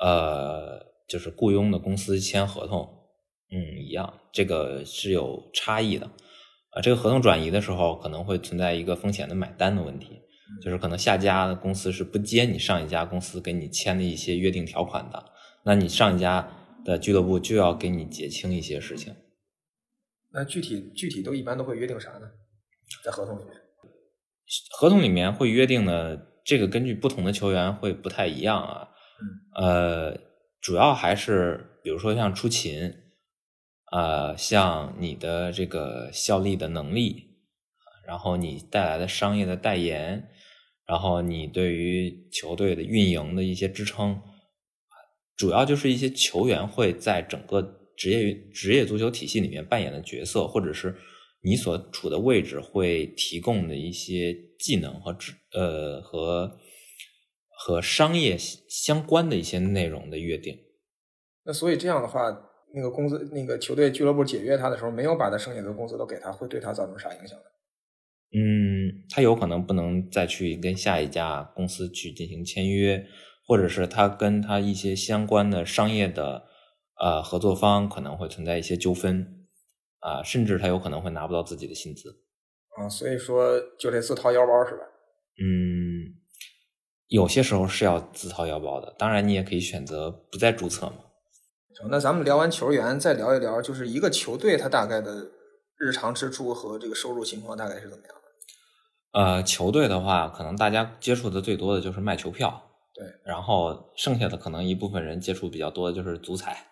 [0.00, 2.88] 呃，就是雇佣的公司签合同，
[3.50, 6.06] 嗯，一样，这个是有差异的。
[6.70, 10.20] 啊，这个合同转移的时候可能会存在一个风险的买单的问题，
[10.62, 15.32] 就是可能下家的公司是不接你上一家公司给你签的一些约定条款的，
[15.64, 16.46] 那你上一家
[16.84, 19.16] 的俱乐部就要给你结清一些事情。
[20.30, 22.28] 那具体具体都一般都会约定啥呢？
[23.02, 23.54] 在合同里面，
[24.78, 28.88] 合同里面会约定的这个根据不同的球员会不太一样啊。
[29.54, 30.14] 呃，
[30.60, 32.92] 主要还是比如说像出勤。
[33.90, 37.38] 呃，像你的这个效力的能力，
[38.06, 40.28] 然后你带来的商业的代言，
[40.86, 44.20] 然后你对于球队的运营的一些支撑，
[45.36, 47.62] 主要就是一些球员会在整个
[47.96, 50.94] 职业职业足球体系里面扮演的角色，或者是
[51.40, 56.58] 你所处的位置会提供的一些技能和知呃和
[57.56, 60.58] 和商业相关的一些内容的约定。
[61.44, 62.44] 那所以这样的话。
[62.74, 67.44] 那个工资，那个球队俱乐部解约他的时候，没有把他剩下的工资都给他，会对他造成啥影响呢？
[68.30, 73.06] 嗯，他有可能不能再去跟下一家公司去进行签约，
[73.46, 76.44] 或者是他跟他一些相关的商业的
[77.00, 79.46] 呃合作方可能会存在一些纠纷
[80.00, 82.22] 啊，甚至他有可能会拿不到自己的薪资
[82.76, 84.82] 啊，所以说就得自掏腰包是吧？
[85.40, 86.20] 嗯，
[87.06, 91.06] 有些时候是要自掏腰包的，当然你也可以选择不再注册嘛。
[91.88, 95.28] 那咱们聊完球员，再聊一聊，就是一个球队它大概的
[95.76, 99.20] 日常支出和这个收入情况大概是怎么样的？
[99.20, 102.62] 呃，球队的话，可能大家接触的最多的就是卖球票，
[102.94, 106.66] 对，然后剩下的可能一部分人接触比较多的就是足彩，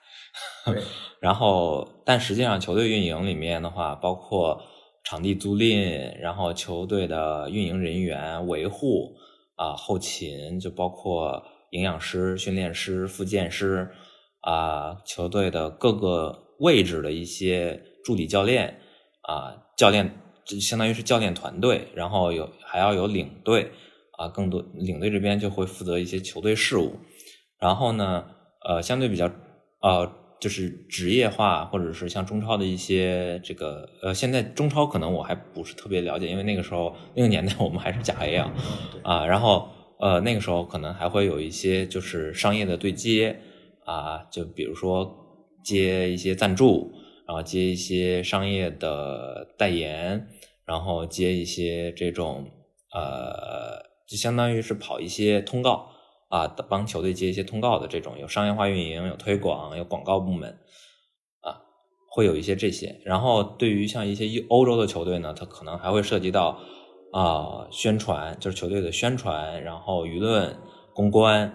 [0.65, 0.83] 对，
[1.21, 4.61] 然后但实际上球队运营里面的话，包括
[5.05, 9.15] 场地租赁，然后球队的运营人员维护
[9.55, 13.89] 啊，后勤就包括营养师、训练师、复健师。
[14.47, 18.79] 啊，球队的各个位置的一些助理教练
[19.23, 23.73] 啊，教练就相当于是教练团队，然后有还要有领队
[24.17, 26.97] 啊，更多领队这边就会负责一些球队事务。
[27.59, 28.25] 然后呢，
[28.69, 29.29] 呃，相对比较
[29.83, 38.53] 呃，就是职业化或者是像中超的一些这个呃，现在中超可能我还不是特别了解，因为那个时候那个年代我们还是甲 A 啊
[39.03, 43.41] 啊，然后呃那个时候可能还会有一些就是商业的对接。
[43.87, 45.17] 啊，就比如说
[45.65, 46.93] 接一些赞助，
[47.25, 50.29] 然后接一些商业的代言，
[50.65, 52.51] 然后接一些这种
[52.93, 55.89] 呃，就相当于是跑一些通告
[56.29, 60.51] 啊，帮球队接一些通告的这种，有商业化运营，有推广，有广告部门
[61.43, 61.63] 啊，
[62.11, 63.01] 会有一些这些。
[63.05, 66.59] 然后对于像一些欧洲的球队呢，它可能还会涉及到
[67.13, 70.57] 啊宣传，就是球队的宣传，然后舆论
[70.93, 71.53] 公关。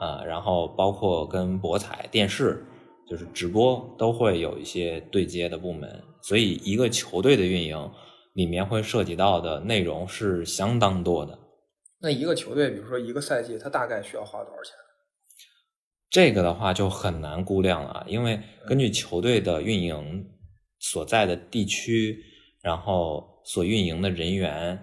[0.00, 2.64] 啊，然后包括跟博彩、电视，
[3.06, 7.90] 就是直播都会有一些对接的部门，所以一个球队的运营
[8.32, 11.38] 里面会涉及到的内容是相当多的。
[12.00, 14.72] 那一个球队，比如说一个赛季，它大概需要花多少钱？
[16.08, 20.24] 这个的话就很难估量了，因为根据球队的运营
[20.78, 22.18] 所在的地区，
[22.62, 24.82] 然后所运营的人员，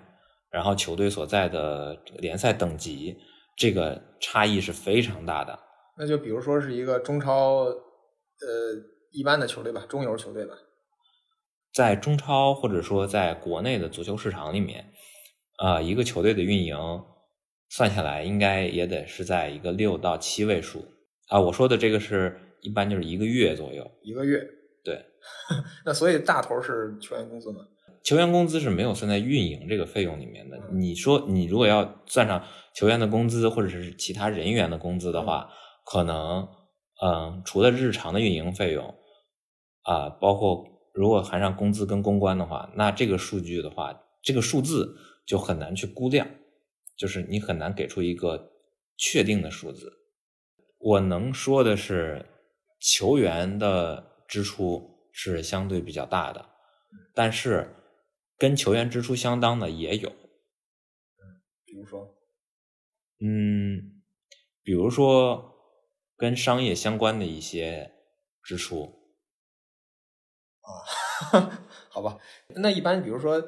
[0.51, 3.17] 然后球队所在的联赛等级。
[3.57, 5.59] 这个差异是非常大的。
[5.97, 7.73] 那就比如说是一个中超，呃，
[9.11, 10.53] 一般的球队吧，中游球队吧。
[11.73, 14.93] 在中超或者说在国内的足球市场里面，
[15.57, 16.77] 啊，一个球队的运营
[17.69, 20.85] 算下来应该也得是在一个六到七位数
[21.29, 21.39] 啊。
[21.39, 23.91] 我说的这个是一般就是一个月左右。
[24.03, 24.39] 一个月。
[24.83, 25.03] 对。
[25.83, 27.59] 那所以大头是球员工资吗？
[28.07, 30.57] 球员工资是没有算在运营这个费用里面的。
[30.71, 32.41] 你说你如果要算上
[32.73, 35.49] 球员的工资或者是其他人员的工资的话，
[35.83, 36.47] 可能
[37.03, 38.95] 嗯，除了日常的运营费用
[39.81, 46.25] 啊，包括如果含上工资跟公关的话，那这个数据的话，这个数字就很难去估量，
[46.97, 48.51] 就是你很难给出一个
[48.95, 49.91] 确定的数字。
[50.79, 52.25] 我能说的是，
[52.79, 56.45] 球员的支出是相对比较大的，
[57.13, 57.73] 但是。
[58.37, 62.15] 跟球员支出相当的也有，嗯，比如说，
[63.19, 64.03] 嗯，
[64.61, 65.53] 比如说
[66.15, 67.91] 跟商业相关的一些
[68.43, 68.93] 支出，
[70.61, 70.69] 啊，
[71.89, 72.17] 好吧，
[72.55, 73.41] 那一般比如说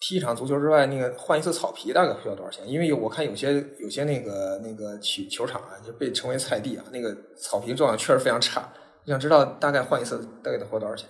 [0.00, 2.68] 踢一场足球之外，那个换一次草皮大概需要多少钱？
[2.68, 8.72] 因为我看有些有些那个那个球球场啊，就被称为菜地啊，那个草皮状况确实非常差。
[9.04, 11.08] 我想知道大概换一次大概得花多少钱？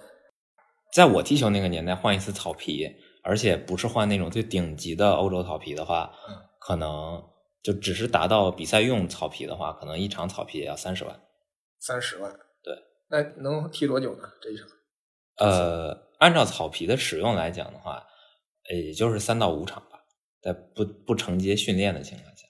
[0.93, 2.87] 在我踢球那个年代，换一次草皮，
[3.23, 6.13] 而且不是换那种最顶级的欧洲草皮的话，
[6.61, 7.23] 可能
[7.63, 11.21] 就只是达到比赛用草皮的话，可能一场草皮也要三十万。
[11.79, 12.33] 三十万，
[12.63, 12.77] 对。
[13.09, 14.29] 那能踢多久呢？
[14.41, 14.67] 这一场？
[15.39, 18.07] 呃，按照草皮的使用来讲的话。
[18.71, 20.01] 也就是三到五场吧，
[20.41, 22.47] 在不不承接训练的情况下，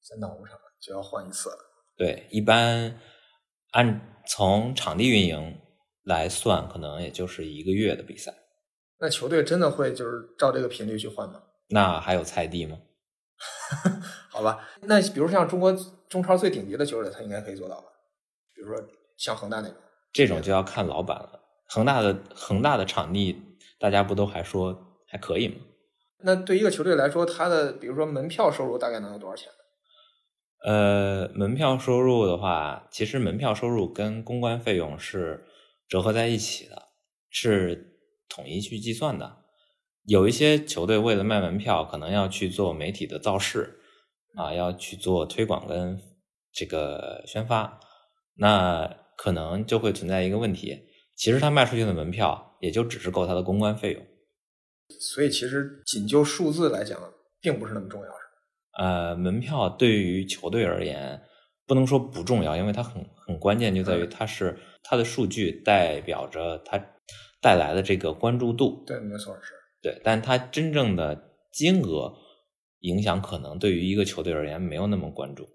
[0.00, 1.50] 三到五场就要换一次。
[1.94, 2.98] 对，一般
[3.72, 5.60] 按从场地运营
[6.04, 8.32] 来算，可能也就是一个月的比赛。
[8.98, 11.42] 那球队真的会就是照这个频率去换吗？
[11.68, 12.78] 那还有菜地吗？
[14.30, 15.72] 好吧，那比如像中国
[16.08, 17.88] 中超最顶级的球队，他应该可以做到吧？
[18.54, 18.82] 比如说
[19.16, 19.76] 像恒大那种，
[20.12, 21.40] 这种就要看老板了。
[21.68, 23.42] 恒大的恒大的场地，
[23.78, 24.82] 大家不都还说？
[25.08, 25.56] 还可以吗？
[26.20, 29.50] 那对一个球队来说，他的比如说门票收入大概能有多少钱？
[30.64, 35.44] 呃，门票收入的话，其实门票收入跟公关费用是
[35.88, 36.82] 折合在一起的，
[37.30, 37.95] 是
[38.28, 39.44] 统一去计算的。
[40.04, 43.80] 有一些球队为了卖门票，可能要去做媒体的造势
[44.36, 46.00] 啊，要去做推广跟
[46.52, 47.80] 这个宣发，
[48.36, 48.86] 那
[49.16, 50.78] 可能就会存在一个问题，
[51.16, 54.06] 其实他卖出去的门票也就只是够他的公关费用。
[55.00, 56.96] 所以，其实仅就数字来讲，
[57.40, 58.08] 并不是那么重要？
[58.78, 61.20] 呃，门票对于球队而言，
[61.66, 66.78] 不能说不重要，因为它很很关键，就在于它是它的数据代表着它
[67.40, 68.84] 带来的这个关注度。
[68.86, 69.52] 对，没错，是。
[69.82, 72.14] 对，但它真正的金额
[72.80, 75.48] 影响，可能对于一个球队而言没有那么关注。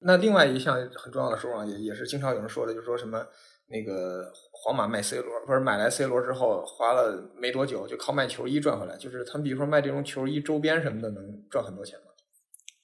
[0.00, 3.26] 那另外一项很重要的收入，也也是经常有人说的，就是说什么。
[3.70, 8.96] 那个皇马卖 C 罗，不是买来 C 罗之后，花了没多久就靠卖球衣赚回来。
[8.96, 12.06] 就是他们比如说卖这种球衣周边什么的，能赚很多钱吗？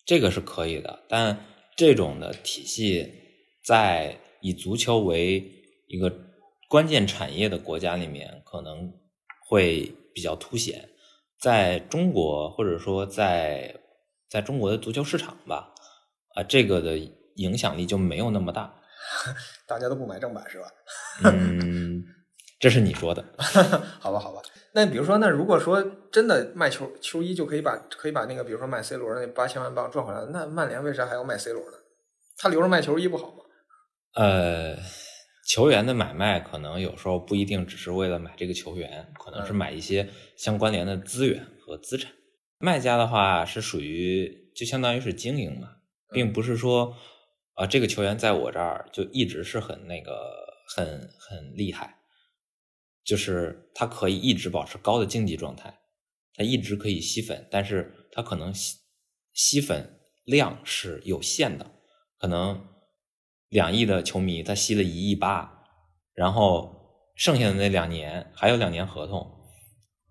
[0.04, 1.42] 这个是可以的，但
[1.74, 3.10] 这种的体系
[3.64, 5.42] 在以足球为
[5.88, 6.10] 一个
[6.68, 8.92] 关键产业的国家里面，可能
[9.48, 10.88] 会比较凸显。
[11.40, 13.74] 在中国或者说在
[14.30, 15.72] 在中国的足球市场吧，
[16.34, 16.96] 啊，这个的
[17.36, 18.74] 影响力就没有那么大。
[19.66, 20.66] 大家都不买正版是吧？
[21.24, 22.02] 嗯，
[22.58, 23.22] 这是你说的。
[24.00, 24.40] 好吧，好吧。
[24.72, 31.76] 那比如说，那如果说真的卖球球衣就可以把可以把那个，比如说卖 C 罗那八千万镑赚回来，那曼联为啥还要卖 C 罗呢？
[32.38, 33.44] 他留着卖球衣不好吗？
[34.14, 34.76] 呃，
[35.44, 42.12] 球员的买卖可能有时候不一定只是为了买这个球员，可能是买一些相关联的资源和资产。
[42.58, 45.76] 卖家的话是属于就相当于是经营嘛，
[46.12, 46.96] 并不是说。
[47.56, 50.12] 啊，这个球员在我这儿就一直是很那个，
[50.74, 51.98] 很很厉害，
[53.04, 55.72] 就是他可以一直保持高的竞技状态，
[56.34, 58.78] 他一直可以吸粉，但是他可能吸
[59.32, 61.70] 吸粉量是有限的，
[62.18, 62.60] 可能
[63.54, 65.64] 两亿的球迷他吸了一亿八，
[66.12, 66.74] 然后
[67.14, 69.30] 剩下的那两年还有两年合同，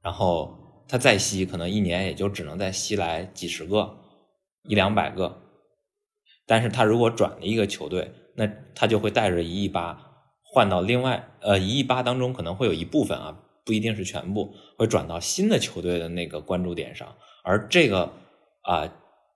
[0.02, 3.98] 然后他再吸，可能一年也就只能再吸来几十个，
[4.64, 5.42] 一两百个。
[6.46, 10.00] 但是他如果转了一个球队，那他就会带着一亿八
[10.42, 18.10] 换到另外呃一亿八当中可能会有一部分啊，不一定是全部会转到新的球队的那个关注点上，而这个
[18.62, 18.90] 啊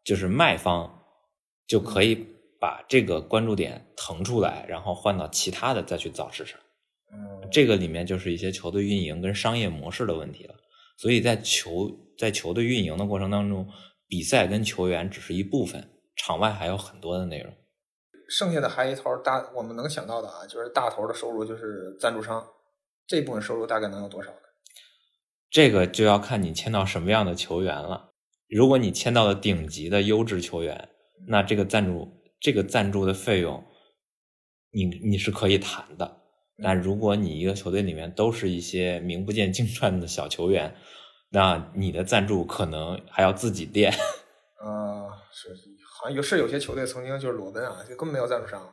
[0.05, 1.03] 就是卖方
[1.67, 2.25] 就可以
[2.59, 6.59] 把这个关注点腾出来，然后换到其他的再去造市场。
[7.13, 10.55] 嗯，这个里面就是一些球队运营跟商业模式的问题了。
[10.97, 13.67] 所以在球在球队运营的过程当中，
[14.07, 15.91] 比赛跟球员只是一部分。
[16.19, 17.53] 场外还有很多的内容，
[18.27, 22.43] 剩下的还一头大，我们能想到的啊，就是大头的收入就是赞助商，
[23.05, 24.37] 这部分收入大概能有多少呢？
[25.51, 28.13] 这个就要看你签到什么样的球员了。
[28.49, 30.89] 如果你签到了顶级的优质球员，
[31.27, 33.63] 那这个赞助这个赞助的费用，
[34.71, 36.21] 你你是可以谈的。
[36.61, 40.75] 但如果你一个球队里面都是一些名不见经传的小球员，
[41.29, 43.91] 那你的赞助可能还要自己垫。
[43.91, 45.49] 啊，是。
[45.99, 48.71] 好像有是有些球队曾经就是裸奔啊，就根本没有赞助商，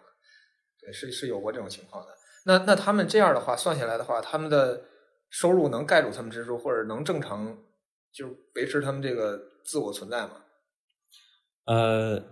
[0.78, 2.12] 对，是是有过这种情况的。
[2.44, 4.82] 那那他们这样的话算下来的话，他们的
[5.30, 7.56] 收入能盖住他们支出，或者能正常
[8.12, 10.42] 就是维持他们这个自我存在吗？
[11.64, 12.22] 呃，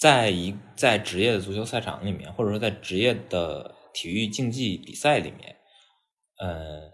[0.00, 5.56] 在一在职业的足球赛场里面，或者说在职业的体育竞技比赛里面，
[6.38, 6.90] 呃，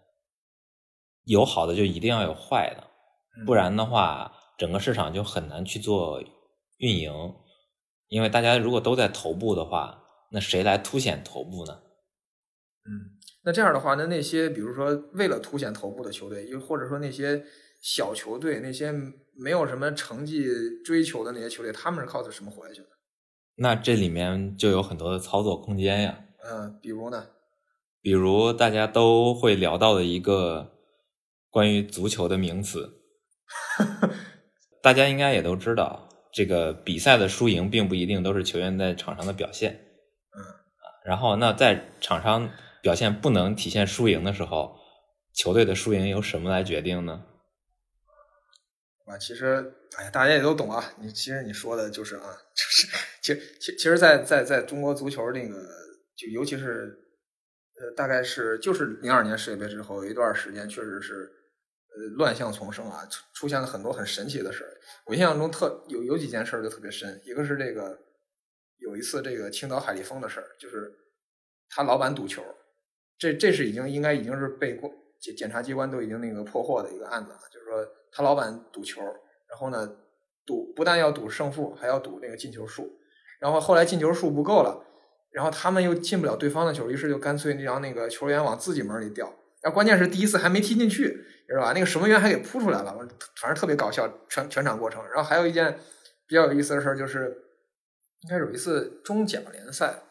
[1.25, 6.23] 有好的就一定要有坏的，不然的话，整个市场就很难去做。
[6.79, 7.11] 运营，
[8.09, 11.81] 因为大家如果都在头部的话，那谁来凸显头部呢？
[12.85, 17.43] 嗯，那这样的话，那那些比如说为了凸显头部的球队，又或者说那些
[17.81, 18.93] 小球队那些
[19.35, 20.45] 没有什么成绩
[20.85, 22.89] 追求的那些球队，他们是靠的什么活下去的？
[23.57, 26.21] 那这里面就有很多的操作空间呀。
[26.45, 27.27] 嗯，比如呢？
[28.01, 30.79] 比如大家都会聊到的一个
[31.51, 33.01] 关于足球的名词，
[34.81, 39.73] 大家应该也都知道，这个比赛的输赢并不一定都是球员在场上的表现。
[40.37, 40.39] 嗯，
[41.05, 42.49] 然后那在场上
[42.81, 44.79] 表现不能体现输赢的时候，
[45.33, 47.25] 球队的输赢由什么来决定呢？
[49.07, 50.92] 啊，其实，哎呀，大家也都懂啊。
[51.01, 52.86] 你其实你说的就是啊， 就是
[53.22, 55.57] 其实其其实，在在在中国足球那个，
[56.14, 56.99] 就尤其是
[57.80, 61.30] 呃，大概是就是零二年世界杯之后，有一段时间确实是
[61.94, 64.66] 呃乱象丛生啊，出出现了很多很神奇的事。
[65.07, 67.99] 我印象中特有有几件事就特别深，一个是这个
[68.78, 70.92] 有一次这个青岛海力丰的事儿，就是
[71.70, 72.44] 他老板赌球，
[73.16, 77.86] 这这是已经应该已经是被过检检察机关都已经那个破获的一个案子了，就是说。
[78.12, 79.03] 他老板赌球，
[79.49, 79.88] 然后呢，
[80.44, 82.99] 赌不但要赌胜负，还要赌那个进球数。
[83.38, 84.82] 然后后来进球数不够了，
[85.30, 89.26] 然后他们又进不了对方的球，于是就干脆让那个球员往自己门里掉。
[89.62, 91.72] 然后关键是第一次还没踢进去，是吧？
[91.74, 92.97] 那个守门员还给扑出来了，
[93.40, 95.03] 反正特别搞笑，全全场过程。
[95.09, 95.78] 然后还有一件
[96.26, 97.36] 比较有意思的事儿，就是
[98.22, 100.03] 应该有一次中甲联赛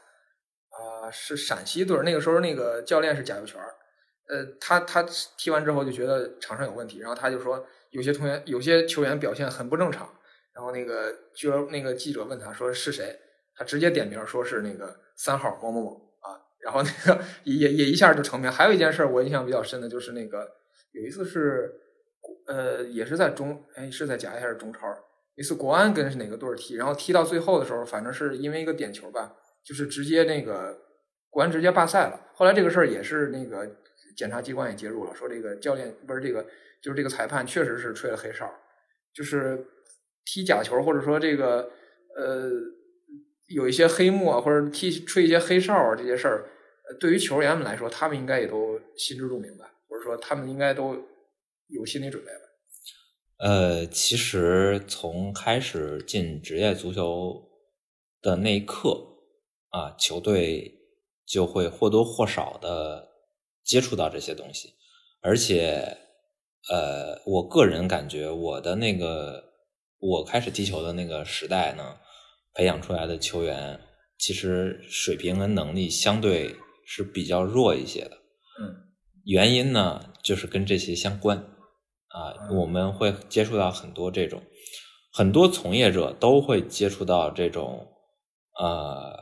[0.69, 3.59] 啊，是陕西队，那个时候那个教练是贾秀全，
[4.29, 5.03] 呃，他他
[5.37, 7.65] 踢完之后就觉得场上有问题，然后他就说。
[7.95, 10.13] 有些同学、有些球员表现很不正常，
[10.53, 13.17] 然后那个就那个记者问他说是谁，
[13.55, 18.51] 他直接点名说是那个三号某某某啊，然后那个也也一下就成名。
[18.51, 20.45] 还有一件事我印象比较深的就是那个
[20.91, 21.73] 有一次是
[22.47, 24.79] 呃也是在中哎是在甲 A 还是中超，
[25.35, 29.33] 一次国安跟是哪个队踢，然后踢到最后的时候，反正是因为一个点球吧，
[29.63, 30.77] 就是直接那个
[31.29, 32.19] 国安直接罢赛了。
[32.33, 33.65] 后来这个事儿也是那个
[34.17, 36.45] 检察机关也介入了，说这个教练不是这个。
[36.85, 38.47] 就是这个裁判确实是吹了黑哨，
[39.11, 39.65] 就是
[40.23, 41.71] 踢假球或者说这个
[42.15, 42.47] 呃
[43.47, 46.45] 有一些黑幕啊，或者踢吹一些黑哨啊这些事儿，
[46.99, 50.93] 对于球员们来说，他们应该也都心知肚明吧，或者说他们应该都
[51.69, 52.39] 有心理准备吧。
[53.39, 57.49] 呃，其实从开始进职业足球
[58.21, 59.07] 的那一刻
[59.69, 60.71] 啊，球队
[61.25, 63.09] 就会或多或少的
[63.63, 64.75] 接触到这些东西，
[65.21, 66.04] 而且。
[66.67, 69.43] 呃，我个人感觉，我的那个
[69.99, 71.97] 我开始踢球的那个时代呢，
[72.55, 73.79] 培养出来的球员，
[74.17, 78.17] 其实水平跟能力相对是比较弱一些的。
[78.59, 78.75] 嗯，
[79.25, 81.37] 原因呢，就是跟这些相关
[82.07, 84.41] 啊，我们会接触到很多这种，
[85.13, 87.87] 很多从业者都会接触到这种
[88.59, 89.15] 呃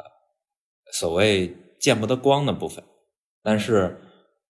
[0.94, 2.82] 所谓见不得光的部分，
[3.44, 4.00] 但是。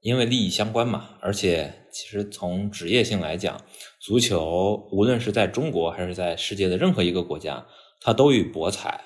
[0.04, 3.64] 因为利益相关嘛，而且其实从职业性来讲，
[4.02, 7.66] 足球无论是在中国还是在世界的任何一个国家，
[8.02, 9.02] 它都与博彩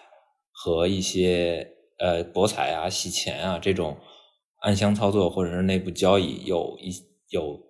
[0.51, 3.95] 和一些呃博彩啊、洗钱啊这种
[4.61, 6.91] 暗箱操作或者是内部交易有一
[7.29, 7.61] 有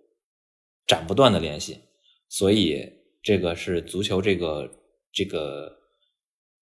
[0.87, 1.81] 斩不断的联系。
[2.29, 2.81] 所以
[3.21, 4.71] 这个是足球这个
[5.11, 5.79] 这个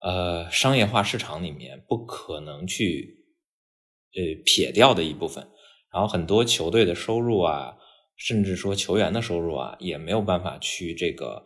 [0.00, 3.24] 呃商业化市场里面不可能去
[4.16, 5.48] 呃撇掉的一部分。
[5.96, 7.74] 然后很多球队的收入啊，
[8.16, 11.42] 甚至说球员的收入啊，也没有办法去这个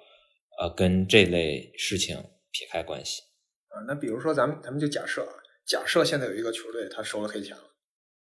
[0.59, 2.17] 呃跟这类事情
[2.51, 3.23] 撇开关系
[3.69, 3.87] 啊。
[3.87, 5.31] 那比如说咱们咱们就假设啊，
[5.65, 7.63] 假设现在有一个球队他收了黑钱了，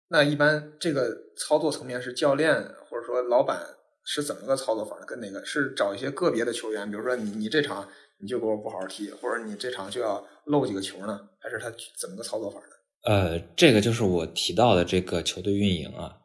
[0.08, 2.56] 那一般这个操作层面是教练
[2.90, 3.62] 或者说老板
[4.04, 5.06] 是怎么个操作法呢？
[5.06, 7.88] 跟哪个是找一些个别的球员，比如说你你这场
[8.18, 11.30] 你就给我不好好踢，或者你这场就要漏几个球呢？
[11.40, 12.74] 还是他怎么个操作法呢？
[13.04, 16.18] 呃，这个就是我提到的这个球队运营啊。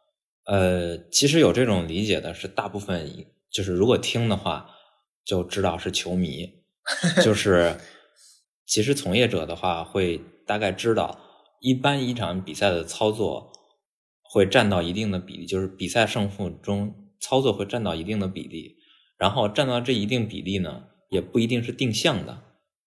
[0.44, 4.68] 呃，其实有这种理解的是大部分，就是如果听的话
[5.24, 6.48] 就知道是球迷。
[7.22, 7.76] 就 是
[8.66, 11.20] 其实从业者的话会大概知道，
[11.60, 13.52] 一般一场比赛的操作
[14.22, 18.76] 会占到一定的比例，就是比赛胜负中操作会占到一定的比例。
[19.16, 22.42] 然后占到这一定比例呢，也不一定是定向的，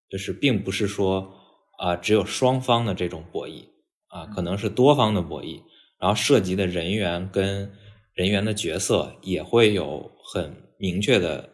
[0.09, 1.33] 就是并不是说
[1.79, 3.63] 啊只有双方的这种博弈。
[4.15, 5.61] 啊，可能是多方的博弈，
[5.99, 7.69] 然后涉及的人员跟
[8.13, 11.49] 人员的角色也会有很明确的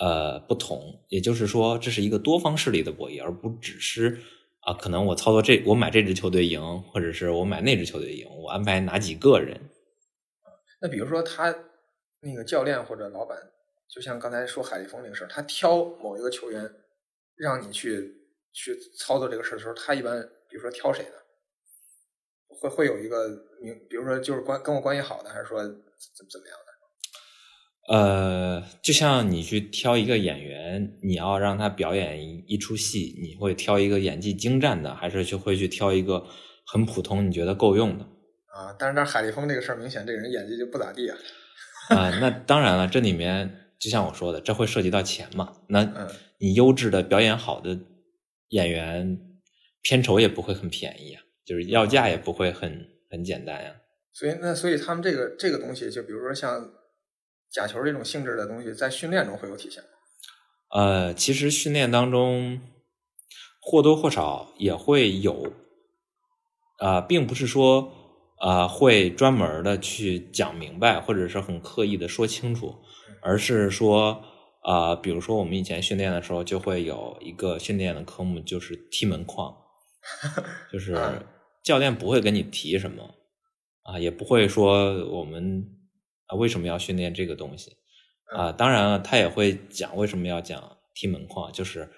[0.00, 1.06] 呃不同。
[1.08, 4.20] 也就是说，这是一个多方势力的博弈，而不只是
[4.62, 9.56] 啊，可能我操作这，我买这支球队赢，或者是我买那支球队赢，我安排哪几个人。
[10.82, 11.54] 那比如说他
[12.22, 13.38] 那个教练或者老板，
[13.88, 16.68] 就像刚才说海力丰那个事儿，他挑某一个球员
[17.36, 18.12] 让你去
[18.52, 20.20] 去操作这个事儿的时候，他一般
[20.50, 21.12] 比如说挑谁呢？
[22.60, 23.28] 会会有一个
[23.62, 26.68] 明，比如说就是关跟我关系好的，还是说怎么怎么样的？
[27.90, 36.26] 呃，就像你去挑一个演员，你要让他表演一一出戏，你会挑一个演技精湛的，还是就会去挑一个
[36.66, 38.04] 很普通你觉得够用的？
[38.54, 41.16] 啊，但是但海立峰这个事儿，明显这个人演技就不咋地啊。
[41.88, 45.54] 啊，那当然了，这里面就像我说的，这会涉及到钱嘛。
[45.68, 46.08] 那嗯
[46.40, 47.78] 你优质的表演好的
[48.50, 49.18] 演员，
[49.80, 53.74] 片酬也不会很便宜啊，就是要价也不会很很简单呀、
[54.12, 56.70] 所以那所以他们这个这个东西，就比如说像
[57.50, 59.88] 假球这种性质的东西，在训练中会有体现吗。
[60.70, 62.60] 呃，其实训练当中
[63.62, 65.50] 或多或少也会有，
[66.76, 67.90] 啊、并不是说
[68.36, 72.76] 啊会专门的去讲明白，或者是很刻意的说清楚，
[73.22, 74.22] 而是说
[74.60, 79.56] 啊、比如说我们以前训练的时候，就会有一个训练的科目，就是踢门框，
[80.70, 81.24] 就是嗯
[81.62, 83.14] 教练不会跟你提什么
[83.82, 85.64] 啊，也不会说我们
[86.26, 87.72] 啊为什么要训练这个东西。
[88.36, 91.88] 啊，当然了，他也会讲为什么要讲踢门框，就是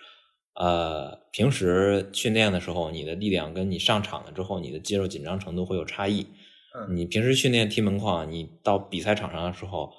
[0.54, 6.26] 呃，平时训练的时候，你的力量跟你上场了之后，你的肌肉紧张程度会有差异。
[6.72, 9.92] 嗯你平时训练踢门框，你到比赛场上的时候，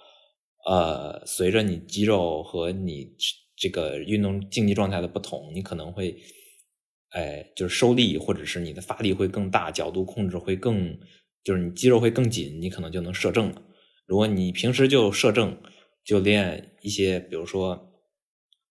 [0.66, 3.10] 呃，随着你肌肉和你
[3.58, 6.16] 这个运动竞技状态的不同，你可能会，
[7.12, 10.98] 哎，就是收力或者是你的发力会更大，角度控制会更，
[11.44, 13.62] 就是你肌肉会更紧，你可能就能射正了。
[14.06, 15.58] 如果你平时就射正，
[16.04, 17.92] 就练一些，比如说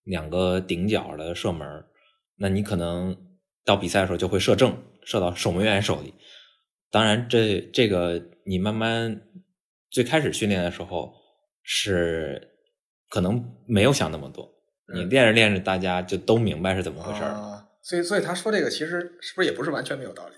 [0.03, 1.85] 两个顶角的射门，
[2.35, 3.15] 那你可能
[3.63, 6.13] 到比赛的时候就会射正，射到守门员手里。
[6.89, 9.21] 当然这，这个你慢慢
[9.89, 11.13] 最开始训练的时候
[11.63, 12.49] 是
[13.09, 14.51] 可能没有想那么多，
[14.93, 17.39] 你嗯练着练着，大家就都明白是怎么回事儿了。
[17.39, 17.50] 啊，
[17.83, 20.35] 所以所以他说这个其实是不是也不是完全没有道理？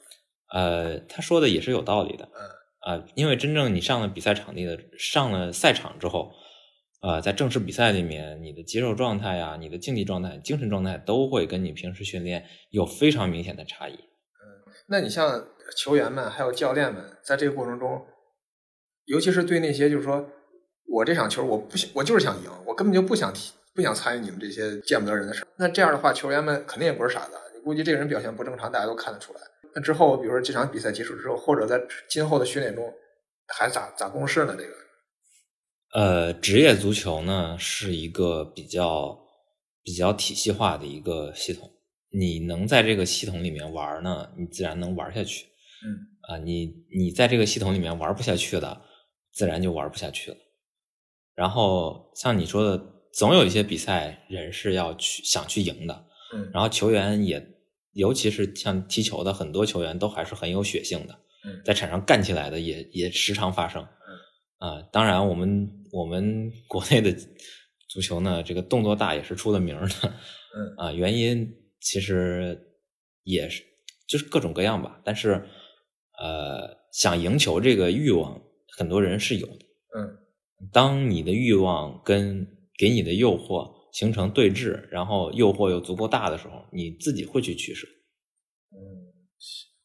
[0.53, 2.25] 呃，他说的也是有道理的。
[2.25, 2.49] 嗯
[2.85, 6.33] 啊、因为真正你上了比赛场地的，上了赛场之后，
[7.01, 13.93] 呃，在正式比赛里面，你的肌肉状态呀、你的竞技状态、精神状态都会跟你平时训练有非常明显的差异。
[13.93, 18.05] 嗯那你像球员们还有教练们，在这个过程中，
[19.05, 20.29] 尤其是对那些就是说
[20.89, 25.47] 我这场球我不想，我就是想赢，我根本就不想踢，不想参与你们这些见不得人的事儿。
[25.57, 29.39] 那这样的话，球员们肯定也不是傻子，你估计这个人表现不正常，大家都看得出来。
[29.75, 32.93] 那之后，比如说这场比赛结束之后，或者在今后的训练中，
[33.47, 34.55] 还咋咋公示呢？
[34.55, 34.73] 这个，
[35.93, 39.17] 呃，职业足球呢是一个比较
[39.83, 41.71] 比较体系化的一个系统，
[42.11, 45.45] 你能在这个系统里面玩呢，你自然能玩下去。
[45.85, 48.81] 嗯啊、你你在这个系统里面玩不下去的，
[49.33, 50.37] 自然就玩不下去了。
[51.35, 52.81] 然后像你说的，
[53.13, 57.45] 总有一些比赛人是要去想去赢的，嗯然后球员也，
[57.91, 61.13] 尤其是像踢球的很多球员都还是很有血性的，
[61.45, 63.87] 嗯在场上干起来的也也时常发生。
[64.57, 67.13] 啊、当然我们我们国内的
[67.89, 70.13] 足球呢，这个动作大也是出了名的。
[70.55, 72.57] 嗯 啊、原因其实
[73.23, 73.61] 也是
[74.07, 75.33] 就是各种各样吧，但是
[76.17, 78.41] 呃，想赢球这个欲望，
[78.77, 79.65] 很多人是有的。
[79.97, 80.17] 嗯
[80.71, 82.47] 当你的欲望跟
[82.83, 87.87] 给你的诱惑形成对峙，然后诱惑又足够大的时候，你自己会去取舍。
[88.73, 89.07] 嗯，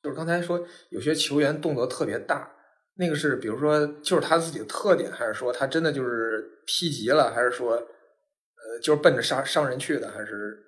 [0.03, 2.51] 就是刚才说有些球员动作特别大，
[2.97, 10.59] 那个是比如说就是他自己的特点，还是说他真的就是踢急了，还是说呃就是奔着伤伤人去的，还是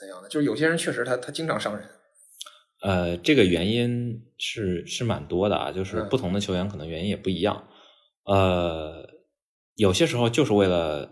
[0.00, 0.28] 怎样的？
[0.30, 1.86] 就是有些人确实他他经常伤人。
[2.80, 7.68] 呃，这个原因是是蛮多的啊，就是嗯不同的球员可能原因也不一样。
[8.24, 9.06] 呃，
[9.76, 11.10] 有些时候就是为了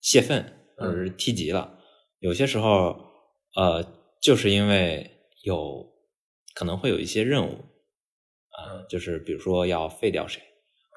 [0.00, 0.44] 泄愤
[0.76, 1.78] 或者是踢急了，
[2.20, 2.96] 有些时候
[3.56, 3.84] 呃，
[4.22, 5.10] 就是因为
[5.42, 5.84] 有
[6.54, 7.52] 可能会有一些任务
[8.50, 8.86] 啊、嗯。
[8.88, 10.40] 就是比如说要废掉谁，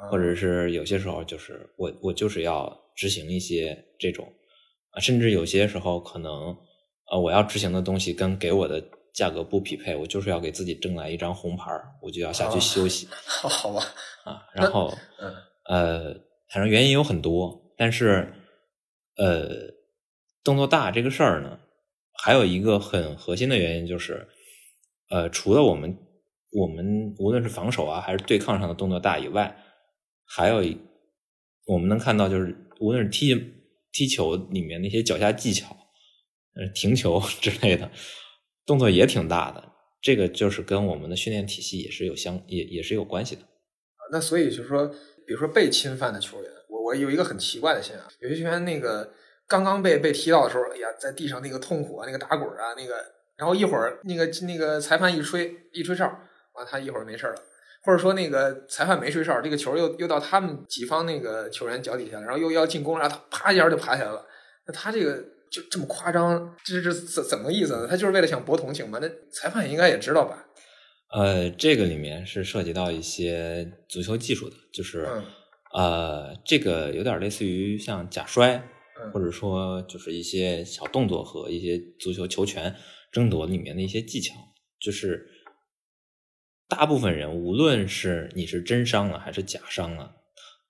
[0.10, 4.32] 或者是有些时候就是我我就是要执行一些这种
[4.92, 6.56] 啊，甚至有些时候可能
[7.12, 8.84] 呃我要执行的东西跟给我的
[9.14, 11.72] 价格不匹配，我就是要给自己挣来一张红牌，
[12.02, 13.82] 我就要下去哦休息、好好吧，
[14.26, 14.46] 啊。
[14.54, 15.34] 然后嗯。
[15.66, 16.14] 呃，
[16.52, 18.28] 反正原因有很多，但是
[19.18, 19.74] 呃，
[20.44, 21.60] 动作大这个事儿呢，
[22.14, 24.28] 还有一个很核心的原因就是，
[25.10, 25.98] 呃，除了我们
[26.52, 29.56] 我们无论是防守啊还是对抗上的动作大以外，
[30.26, 30.78] 还有一
[31.66, 33.36] 我们能看到就是无论是踢
[33.92, 35.76] 踢球里面那些脚下技巧，
[36.56, 37.92] 呃，停球 之类的
[38.66, 39.72] 动作也挺大的。
[40.02, 43.42] 这个就是跟我们的训练体系也是有相也也是有关系的。
[44.12, 44.88] 那所以就是说，
[45.28, 46.52] 比如说被侵犯的球员，
[46.96, 49.12] 有一个很奇怪的现象，有些球员那个
[49.48, 52.96] 刚刚被被踢到的时候，哎呀，在地上那个痛苦啊，那个打滚啊，那个，
[53.38, 56.06] 然后一会儿那个那个裁判一吹一吹哨，
[56.54, 57.36] 完他一会儿没事了，
[57.84, 64.26] 或者说那个裁判没吹哨，这个球又又到他们己方那个球员脚底下，然后又要进攻，然后他啪一下就爬起来了。
[64.68, 65.16] 那他这个
[65.52, 67.88] 就这么夸张，这这怎怎么意思呢？
[67.88, 69.00] 他就是为了想博同情嘛？
[69.02, 70.46] 那裁判应该也知道吧？
[71.14, 75.26] 呃，这个里面是涉及到一些足球技术的，就是、嗯
[75.74, 78.56] 呃，这个有点类似于像假摔，
[79.00, 82.76] 嗯或者说就是一些小动作和一些足球球权
[83.12, 84.36] 争夺里面的一些技巧，
[84.80, 85.26] 就是
[86.68, 90.16] 大部分人无论是你是真伤了还是假伤了，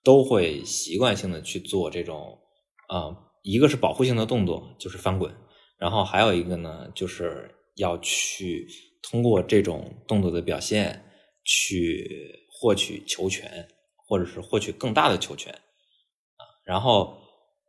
[0.04, 2.39] 都会习惯性的去做这种
[2.88, 5.34] 啊、呃一个是保护性的动作，就是翻滚，
[5.80, 8.68] 然后还有一个呢，就是要去
[9.02, 11.04] 通过这种动作的表现
[11.43, 13.68] 去获取球权，
[14.12, 16.43] 或者是获取更大的球权啊。
[16.66, 17.18] 然后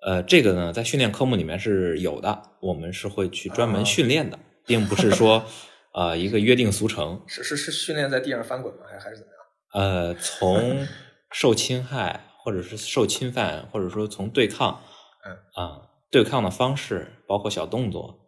[0.04, 4.36] 呃，这个呢，在训练科目里面是有的，我们是会去专门啊训练的，
[4.66, 5.44] 并不是说
[5.94, 7.22] 呃一个约定俗成。
[7.28, 8.80] 是是是训练在地上翻滚吗？
[8.90, 9.38] 还还是怎么样？
[9.74, 10.88] 呃，从
[11.30, 14.82] 受侵害，或者是受侵犯，或者说从对抗，
[15.24, 18.18] 嗯啊、对抗的方式，包括小动作，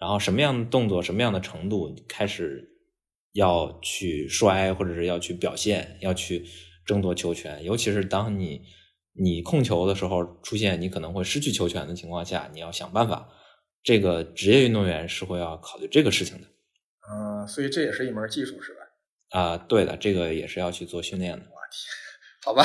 [0.00, 2.68] 然后什么样的动作，什么样的程度开始
[3.32, 6.44] 要去摔，或者是要去表现，要去
[6.84, 8.62] 争夺球权，尤其是当你
[9.12, 13.28] 你控球的时候出现你可能会失去球权的情况下，你要想办法。
[13.84, 16.46] 这个职业运动员是会要考虑这个事情的
[17.00, 18.78] 啊、所以这也是一门技术是吧？
[19.30, 21.44] 啊、对的，这个也是要去做训练的。
[22.44, 22.62] 好吧，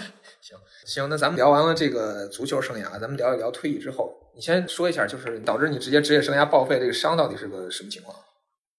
[0.42, 4.14] 行行，那咱们聊完了这个足球生涯，咱们聊一聊退役之后。
[4.34, 8.14] 你先说一下，就是导致你直接职业生涯报废这个伤到底是个什么情况？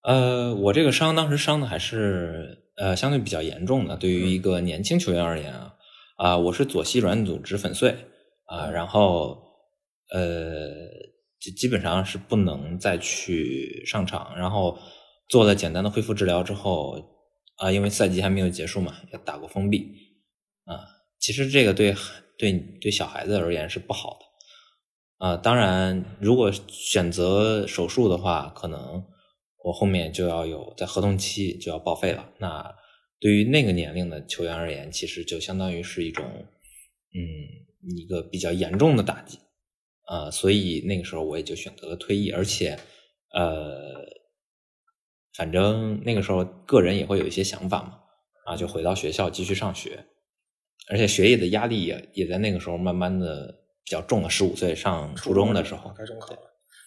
[0.03, 5.75] 呃，我这个伤当时伤的还是呃相对比较严重的，对于一个年轻球员而言啊，
[6.17, 7.95] 啊、我是左膝软组织粉碎
[8.45, 9.41] 啊、然后
[10.11, 10.69] 呃
[11.39, 14.77] 基基本上是不能再去上场，然后
[15.27, 16.97] 做了简单的恢复治疗之后
[17.57, 19.91] 啊、因为赛季还没有结束嘛，也打过封闭
[20.65, 20.79] 啊、
[21.19, 21.95] 其实这个对
[22.37, 24.25] 对对小孩子而言是不好的。
[25.27, 29.03] 啊，当然，如果选择手术的话，可能
[29.63, 32.29] 我后面就要有在合同期就要报废了。
[32.37, 32.75] 那
[33.19, 36.25] 对于那个年龄的球员而言，其实就相当于是一种，
[37.13, 37.19] 嗯，
[37.95, 39.37] 一个比较严重的打击。
[40.05, 42.75] 啊，所以那个时候我也就选择了退役，而且，
[43.31, 43.77] 呃，
[45.35, 47.99] 反正那个时候个人也会有一些想法嘛，
[48.47, 50.03] 啊，就回到学校继续上学，
[50.89, 53.53] 而且学业的压力也也在那个时候慢慢的
[53.83, 54.29] 比较重了。
[54.31, 56.39] 十五岁上初中的时候，该中考了。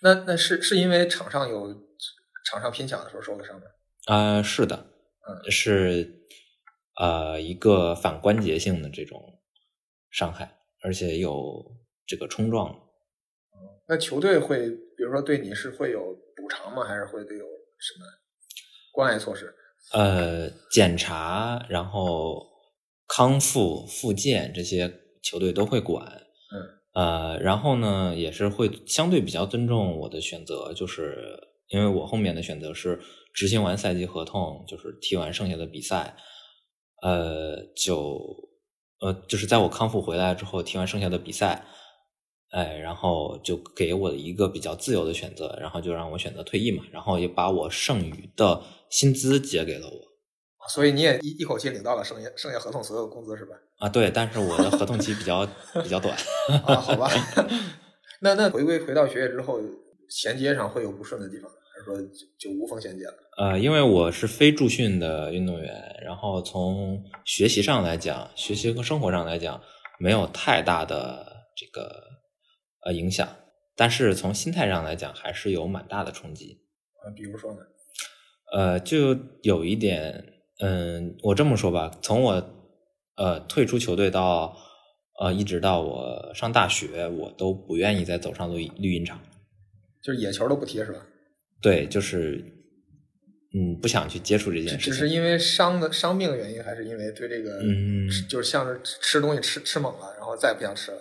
[0.03, 1.68] 那那是是因为场上有
[2.45, 3.66] 场上拼抢的时候受的伤吗？
[4.07, 4.76] 啊、是的，
[5.28, 6.26] 嗯是
[7.01, 9.40] 呃一个反关节性的这种
[10.11, 11.64] 伤害，而且有
[12.07, 12.78] 这个冲撞。
[13.88, 16.84] 那球队会，比如说对你是会有补偿吗？
[16.84, 18.07] 还是会对有什么
[18.93, 19.55] 关爱措施？
[19.93, 22.47] 呃，检查，然后
[23.09, 26.07] 康复、复健这些球队都会管。
[26.07, 26.62] 嗯，
[26.95, 31.36] 呃，然后呢，也是会相对比较尊重我的选择，就是
[31.73, 33.01] 因为我后面的选择是
[33.33, 36.14] 执行完赛季合同，就是踢完剩下的比赛，
[37.03, 38.20] 呃，就
[39.01, 41.64] 呃，就是在我康复回来之后，踢完剩下的比赛，
[42.51, 50.12] 哎，然后就给我一个比较自由的选择，然后就让我选择退役嘛，然后也把我剩余的薪资结给了我。
[50.68, 53.57] 所以你也一一口气领到了剩下剩下合同所有工资是吧？
[53.79, 55.45] 啊，对，但是我的合同期比较
[55.83, 56.16] 比较短。
[56.64, 57.11] 啊，好吧。
[58.20, 59.59] 那那回归回到学业之后，
[60.09, 63.14] 衔接上会有不顺的地方，还是说就就无缝衔接了？
[63.39, 69.61] 呃，因为我是非驻训的运动员，然后从学习上来讲，学习和生活上来讲，
[69.99, 72.03] 没有太大的这个
[72.85, 73.28] 呃影响，
[73.74, 76.59] 但是从心态上来讲，还是有蛮大的冲击。
[77.05, 77.59] 啊，比如说呢？
[78.55, 80.24] 呃，就有一点，
[80.61, 82.55] 嗯，我这么说吧，从我
[83.16, 84.57] 呃退出球队到
[85.18, 89.18] 呃一直到我上大学，我都不愿意再走上绿绿茵场。
[90.03, 90.99] 就是野球都不踢是吧？
[91.62, 92.44] 对，就是
[93.54, 94.78] 嗯，不想去接触这件事情。
[94.78, 100.98] 只只是因为伤的伤病的原因，还是因为对这个，嗯就是像是吃吃东西吃吃猛了，然后再也不想吃了。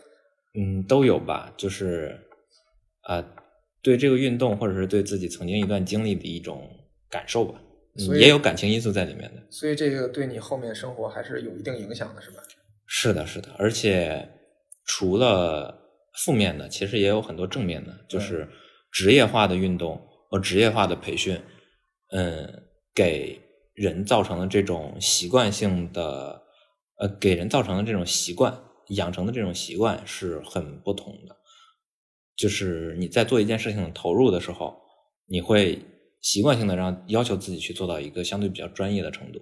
[0.53, 2.18] 嗯，都有吧，就是
[3.07, 3.26] 呃，
[3.82, 6.70] 对这个运动或者是对自己曾经一段经历的一种
[7.09, 7.59] 感受吧，
[7.95, 9.41] 嗯所以也有感情因素在里面的。
[9.49, 12.38] 所以这个对你后面生活还是有一定影响的，是吧？
[12.86, 14.30] 是的，是的，而且
[14.86, 15.74] 除了
[16.26, 18.45] 负面的，其实也有很多正面的，就是
[18.91, 21.42] 职业化的运动和职业化的培训，
[22.12, 22.64] 嗯，
[22.96, 23.42] 给
[23.74, 26.42] 人造成的这种习惯性的，
[26.96, 31.36] 呃，给人造成的这种习惯，养成的这种习惯是很不同的。
[32.38, 34.82] 就是你在做一件事情投入的时候，
[35.28, 35.80] 你会
[36.22, 39.40] 习惯性的让要求自己去做到一个相对比较专业的程度。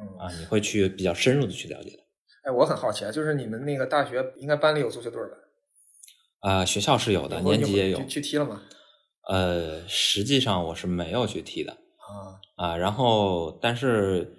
[0.00, 2.50] 嗯啊，你会去比较深入的去了解它。
[2.50, 5.36] 哎，我很好奇啊，就是你们那个大学应该班里有足球队吧？
[6.40, 8.06] 啊、学校是有的，年级也有去。
[8.08, 8.62] 去踢了吗？
[9.28, 11.72] 呃，实际上我是没有去踢的
[12.56, 14.36] 啊，啊，然后但是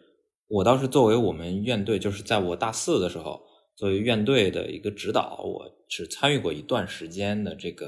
[0.48, 3.42] 我倒是作为我们院队，就是在我大四的时候，
[3.76, 7.86] 作为院队的一个指导，我是参与过一段时间的这个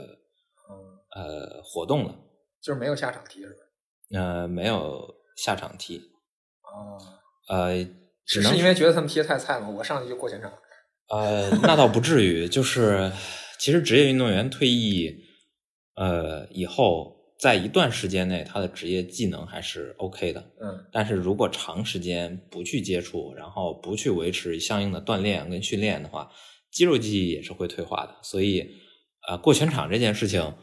[1.17, 2.15] 嗯，呃活动了，
[2.61, 4.19] 就是没有下场踢是吧？
[4.19, 5.97] 呃，没有下场踢，
[6.61, 7.01] 啊，
[7.49, 7.83] 呃，
[8.25, 9.67] 只能是是因为觉得他们踢的太菜吗？
[9.69, 10.51] 我上去就过前场。
[11.09, 13.11] 呃，那倒不至于，就是
[13.59, 15.24] 其实职业运动员退役，
[15.95, 20.39] 呃，以后在一段时间内，他的职业技能还是 OK 的。
[20.61, 26.29] 嗯但是如果长时间不去接触，然后不去维持相应的锻炼跟训练的话，
[26.71, 28.15] 肌肉记忆也是会退化的。
[28.23, 28.65] 所以，
[29.27, 30.53] 呃，过全场这件事情，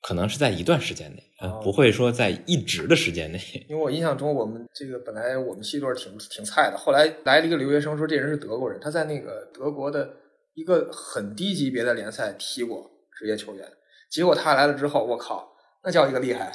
[0.00, 1.22] 可能是在一段时间内，
[1.62, 3.40] 不会说在一直的时间内。
[3.68, 10.08] 因为我印象中，我们这个本来我们系队挺挺菜的，后来来了一个留学生，说这人是德国人，他在那个德国的
[10.54, 12.88] 一个很低级别的联赛踢过
[13.18, 13.66] 职业球员，
[14.16, 15.46] 结果他来了之后，我靠，
[15.84, 16.50] 那叫一个厉害，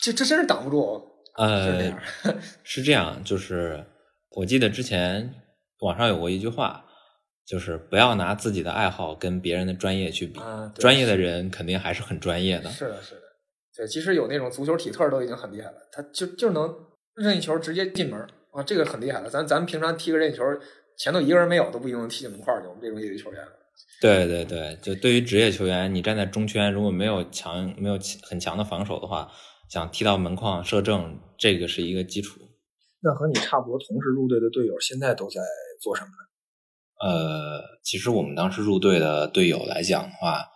[0.00, 1.06] 这这这真是挡不住，
[1.36, 1.92] 呃，
[2.64, 3.84] 是这样，就是
[4.30, 5.34] 我记得之前
[5.80, 6.82] 网上有过一句话，
[7.46, 12.70] 就是不要拿自己的爱好跟别人的专业去比，啊专业的人肯定还是很专业的。
[12.70, 13.20] 是的，是的，
[13.76, 16.74] 对，其实有那种足球体特都已经很厉害了，他就就能
[17.14, 18.18] 任意球直接进门
[18.52, 19.28] 啊，这个很厉害了。
[19.28, 20.42] 咱咱们平常踢个任意球，
[20.96, 23.44] 前头一个人没有都不一定能踢进门框去，我们这种业余球员。
[24.00, 29.30] 对对对，就对于职业球员，你站在中圈，如果没有强没有很强的防守的话，
[29.68, 32.40] 想踢到门框射正，这个是一个基础。
[33.02, 35.42] 那和你差不多同时入队的队友，现在都在
[35.82, 36.16] 做什么呢？
[37.06, 40.48] 呃，其实我们当时入队的队友来讲的话，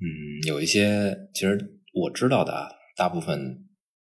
[0.00, 1.58] 嗯，有一些其实
[1.92, 3.68] 我知道的啊，大部分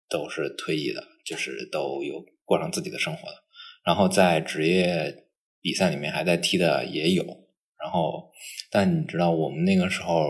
[0.08, 3.44] 都是退役的，就是都有过上自己的生活了。
[3.84, 5.28] 然后在职业
[5.60, 7.47] 比赛里面还在踢的也有。
[7.88, 8.28] 然后，
[8.70, 10.28] 但你知道我们那个时候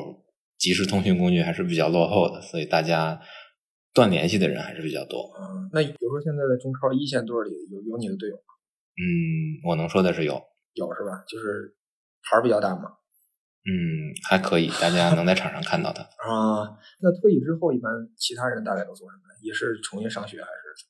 [0.57, 3.21] 即时通讯工具还是比较落后的，所以大家
[3.93, 5.27] 断联系的人还是比较多。
[5.35, 8.55] 嗯，那比如说现在的中超一线队里有有你的队友吗？
[8.95, 10.41] 嗯，我能说的是有，
[10.75, 11.25] 有是吧？
[11.27, 11.75] 就是
[12.23, 12.95] 牌儿比较大嘛。
[13.67, 16.05] 嗯，还可以，大家能在场上看到他。
[16.23, 19.23] 啊，那退役之后，一般其他人大概都做什么？
[19.43, 20.87] 也是重新上学还是？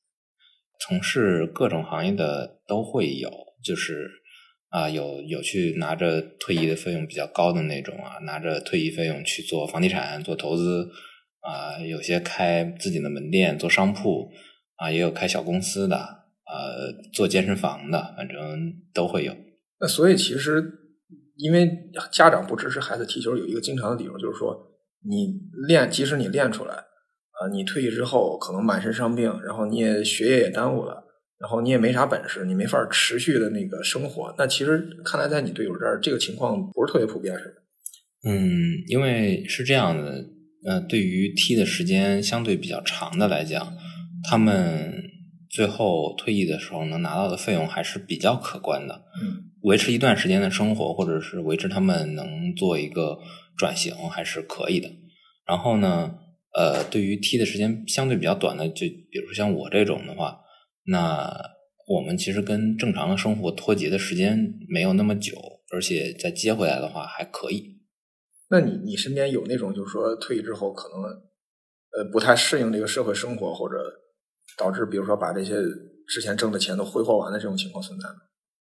[0.87, 3.31] 从事各种行业的都会有，
[3.65, 4.07] 就是
[4.71, 10.89] 啊、有有去拿着退役的费用比较高的那种啊，拿着退役费用去做房地产、做投资
[11.41, 14.31] 啊、有些开自己的门店、做商铺
[14.77, 19.35] 啊、也有开小公司的，呃，做健身房的，反正都会有。
[19.81, 20.63] 那所以其实，
[21.37, 21.71] 因为
[22.13, 24.55] 家长不支持孩子踢球，有一个经常的理由就是说，
[25.09, 31.05] 你练，即使你练出来，啊、你退役之后可能满身伤病，然后你也学业也耽误了，
[31.41, 34.35] 然后你也没啥本事，你没法持续的那个生活。
[34.37, 37.55] 那其实看来在你队友这儿，这个情况不是特别普遍，是吧？
[38.25, 40.25] 嗯，因为是这样的，
[40.67, 43.77] 呃，对于踢的时间相对比较长的来讲，
[44.29, 44.93] 他们
[45.49, 49.05] 最后退役的时候能拿到的费用还是比较可观的。
[49.23, 53.21] 嗯，维持一段时间的生活，或者是维持他们能做一个
[53.57, 54.91] 转型，还是可以的。
[55.47, 56.17] 然后呢，
[56.57, 60.37] 呃，对于踢的时间相对比较短的，就比如像我这种的话，
[60.91, 61.31] 那
[61.87, 65.37] 我们其实跟正常的生活脱节的时间没有那么久，
[65.73, 67.79] 而且再接回来的话还可以。
[68.51, 73.77] 那你你身边有那种就是说退役之后可能呃不太适应这个社会生活，或者
[74.57, 75.55] 导致比如说把这些
[76.09, 78.17] 之前挣的钱都挥霍完的这种情况存在吗？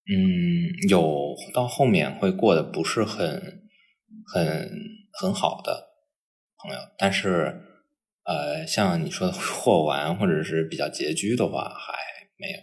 [0.09, 3.41] 嗯，有到后面会过得不是很
[4.34, 4.69] 很
[5.19, 5.88] 很好的
[6.57, 7.61] 朋友，但是
[8.23, 11.93] 呃，像你说的 霍完或者是比较拮据的话，还
[12.38, 12.57] 没有。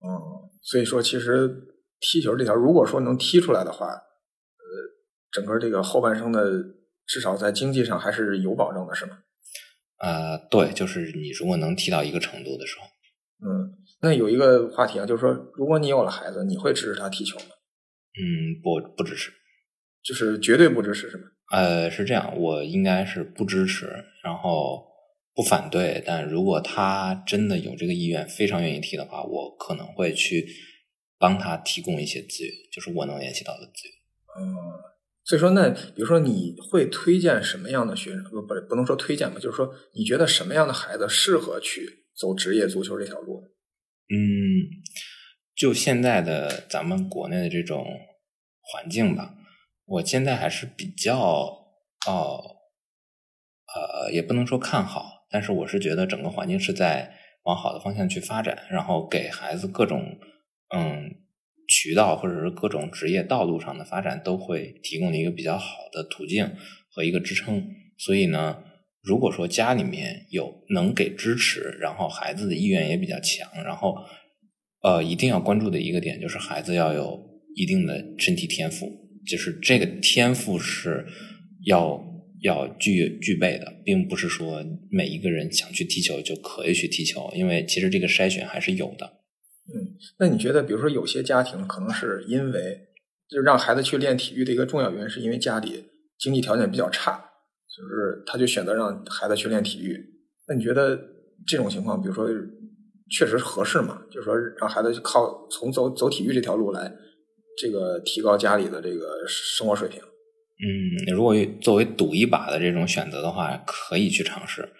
[0.00, 1.48] 嗯，所以说其实
[2.00, 4.02] 踢球这条，如果说能踢出来的话，呃，
[5.30, 6.50] 整个这个后半生的
[7.06, 9.18] 至少在经济上还是有保证的，是吗？
[10.00, 12.86] 呃，对，就是你如果能踢到一个程度的时候，
[13.44, 17.46] 嗯，那有一个话题啊，就是说，如果你有了孩子，你会支持他踢球吗？
[18.14, 19.32] 嗯，不不支持。
[20.04, 21.24] 就是绝对不支持，是吗？
[21.50, 23.86] 呃，是这样，我应该是不支持，
[24.22, 24.86] 然后
[25.38, 30.44] 不反对，但如果他真的有这个意愿，非常愿意踢的话，我可能会去
[31.16, 33.94] 帮他提供一些资源，就是我能联系到的资源。
[34.40, 34.56] 嗯，
[35.22, 38.24] 所以说，那比如说，你会推荐什么样的学生？
[38.24, 43.44] 不不，不能说推荐吧，就是说，你觉得什么样的孩子适合去走职业足球这条路？
[44.10, 44.18] 嗯，
[45.54, 47.86] 就现在的咱们国内的这种
[48.60, 49.36] 环境吧，
[49.84, 51.20] 我现在还是比较
[52.08, 52.42] 哦，
[53.72, 57.12] 呃，也不能说看好，但是我是觉得整个环境是在
[57.44, 60.18] 往好的方向去发展，然后给孩子各种
[60.74, 61.14] 嗯，
[61.66, 66.50] 渠道或者是各种职业道路上的发展，都会提供了一个比较好的途径
[66.90, 67.66] 和一个支撑。
[67.96, 68.62] 所以呢，
[69.02, 73.96] 如果说家里面有能给支持，然后孩子的意愿也比较强，然后
[74.82, 77.18] 呃，一定要关注的一个点就是孩子要有
[77.56, 78.86] 一定的身体天赋，
[79.26, 81.06] 就是这个天赋是
[81.66, 81.96] 要
[82.42, 89.06] 要具具备的，并不是说每一个人想去踢球就可以去踢球，因为其实这个筛选还是有的。
[89.74, 92.78] 嗯，那你觉得，比如说有些家庭可能是因为
[93.28, 95.84] 就让孩子去练体育的一个重要原因，是因为家里
[96.18, 97.18] 经济条件比较差，
[97.76, 99.98] 就是他就选择让孩子去练体育。
[100.46, 100.98] 那你觉得
[101.46, 102.26] 这种情况，比如说
[103.10, 104.02] 确实合适吗？
[104.10, 106.90] 就是说让孩子靠从走走体育这条路来
[107.60, 110.00] 这个提高家里的这个生活水平？
[110.60, 114.72] 嗯，如果作为赌一把的这种选择的话，可以去尝试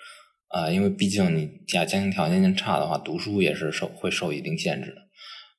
[0.48, 5.02] 啊，因为毕竟你家家庭条件差的话，读书也是受会受一定限制的。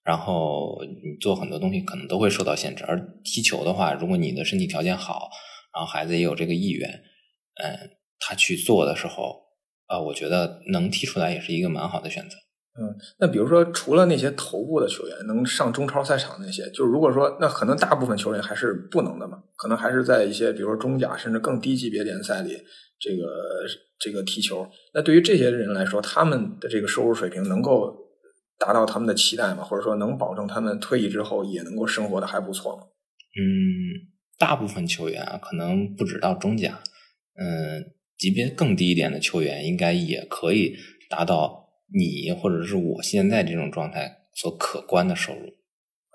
[0.03, 5.29] 然后你做很多东西可能都会受到限制，而踢球的话，如果你的身体条件好，
[5.73, 6.89] 然后孩子也有这个意愿，
[7.61, 9.41] 嗯，他去做的时候，
[9.85, 12.35] 啊，我觉得能踢出来也是一个蛮好的选择。
[12.81, 22.57] 嗯，那比如说，除了那些头部的球员能上中超赛场那些，就是如果说那可能大部分球员还是不能的嘛，可能还是在一些比如说中甲甚至更低级别联赛里
[22.97, 23.25] 这个
[23.99, 24.65] 这个踢球。
[24.93, 27.93] 那对于这些人来说，他们的这个收入水平能够
[28.57, 29.61] 达到他们的期待吗？
[29.61, 32.83] 或者说能保证他们退役之后也能够生活的还不错吗？
[33.37, 33.43] 嗯，
[34.37, 36.79] 大部分球员，可能不止到中甲，
[37.37, 37.83] 嗯，
[38.17, 40.77] 级别更低一点的球员应该也可以
[41.09, 41.58] 达到。
[41.91, 45.47] 你或者是我现在这种状态所可观的收入，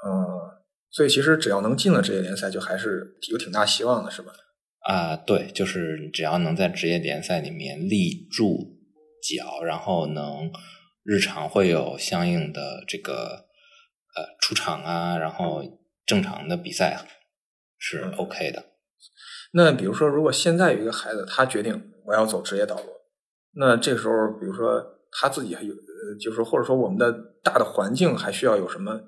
[0.07, 4.33] 嗯，所以其实只要能进了职业联赛，就还是有挺大希望的，是吧？
[4.87, 8.79] 啊，对，就是只要能在职业联赛里面立住
[9.23, 10.51] 脚，然后能
[11.03, 13.47] 日常会有相应的这个
[14.15, 15.63] 呃出场啊，然后
[16.07, 17.05] 正常的比赛
[17.79, 18.65] 是 OK 的。
[19.53, 22.85] 那比如说，如果现在有一个孩子，他决定我要走职业道路，
[23.57, 24.93] 那这时候，比如说。
[25.17, 27.13] 他自己还有，呃，就是说，或者说我们的
[27.43, 29.01] 大的环境还需要有什么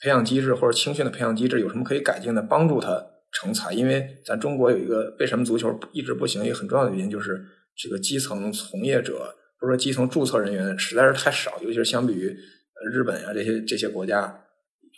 [0.00, 3.72] 培养机制或者青训的培养机制，有什么可以改进的，帮助他成才？
[3.72, 7.42] 因为咱中国有一个为什么足球一直不行，一个很重要的原因就是
[7.74, 12.36] 这个基层从业者或者说基层注册人员实在是太少，尤其是相比于
[12.92, 14.44] 日本啊这些这些国家，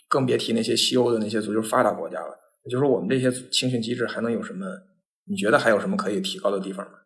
[0.07, 2.37] 更别提那些西欧的那些足球发达国家了。
[2.69, 4.65] 就是，我们这些青训机制还能有什么？
[5.25, 6.99] 你觉得还有什么可以提高的地方吗？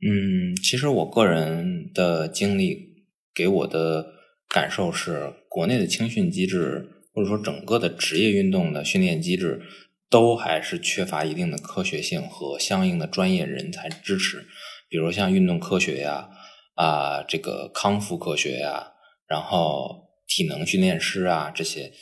[0.00, 4.12] 嗯，其实我个人的经历给我的
[4.48, 9.60] 感受是，国内的青训机制或者说整个的职业运动的训练机制，
[10.08, 14.46] 都还是缺乏一定的科学性和相应的专业人才支持。
[14.88, 16.30] 比如像运动科学呀，
[16.76, 18.92] 啊，这个康复科学呀，
[19.26, 21.92] 然后体能训练师啊，这些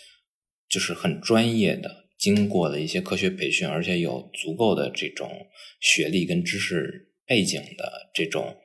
[0.68, 5.30] 就是很专业的，经过的一些科学培训，而且有足够的这种
[5.80, 7.05] 学历跟知识。
[7.26, 8.56] 背景的这种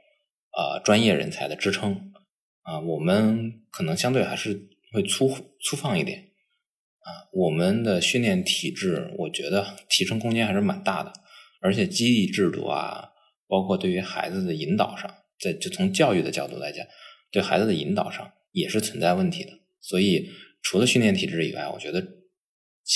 [0.56, 2.14] 呃专业人才的支撑
[2.62, 6.30] 啊，我们可能相对还是会粗粗放一点
[7.00, 7.26] 啊。
[7.34, 11.12] 我们的训练体制，我觉得提升空间还是蛮大的，
[11.62, 13.10] 而且激励制度啊，
[13.48, 16.86] 包括对于孩子的引导上，在就从教育的角度来讲，
[17.32, 19.52] 对孩子的引导上也是存在问题的。
[19.80, 20.30] 所以，
[20.62, 22.06] 除了训练体制以外，我觉得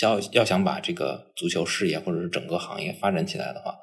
[0.03, 3.75] 要要想把这个足球事业或者是整个行业发展起来的话。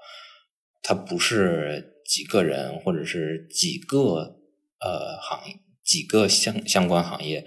[0.82, 4.40] 它不是几个人或者是几个
[4.80, 7.46] 呃行业几个相相关行业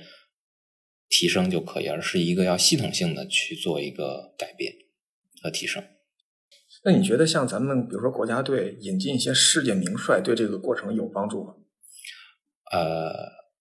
[1.09, 4.73] 提升就可以，而是一个要系统性的去做一个改变
[5.43, 5.83] 和提升。
[6.85, 11.55] 那你觉得像咱们比如说国家队引进一些世界名帅，对这个过程有帮助吗？
[12.71, 13.11] 呃，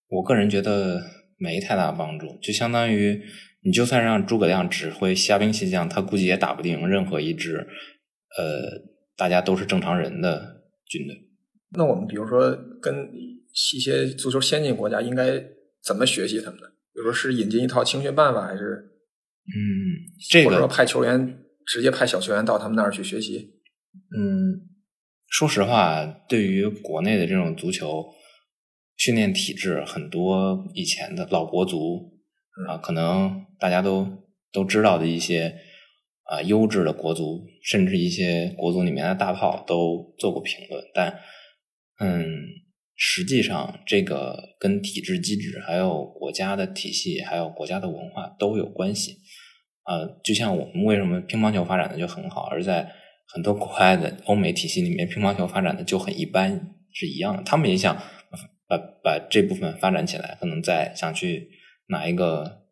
[0.09, 1.03] 我个人觉得
[1.37, 3.22] 没太大帮助，就相当于
[3.64, 7.66] 你就算让诸葛亮指挥虾兵蟹将，他估计也打不定任何一支
[8.39, 8.93] 呃。
[9.17, 11.17] 大家都是正常人的军队。
[11.77, 13.11] 那我们比如说跟
[13.75, 15.43] 一些足球先进国家应该
[15.83, 16.67] 怎么学习他们呢？
[16.93, 18.91] 比如说是引进一套青训办法，还是
[19.47, 19.55] 嗯，
[20.31, 23.55] 这个或者说派球员直接派小球员到他们那儿去学习？
[24.17, 24.61] 嗯，
[25.29, 28.05] 说实话，对于国内的这种足球
[28.97, 32.12] 训练体制，很多以前的老国足
[32.69, 34.07] 啊，可能大家都
[34.53, 35.57] 都知道的一些。
[36.25, 41.20] 啊，优质的国足，甚至一些国足里面的大炮都做过评论，但，
[41.99, 42.25] 嗯，
[42.97, 49.18] 实际上这个跟体制机制、还有国家的体系、还有国家的文化都有关系。
[49.87, 52.91] 呃，就像我们为什么乒乓球发展的就很好，而在
[53.27, 57.43] 很多国外的欧美体系里面，乒乓球发展的就很一般是一样的。
[57.43, 57.95] 他们也想
[58.66, 61.51] 把把这部分发展起来，可能在想去
[61.89, 62.62] 拿一个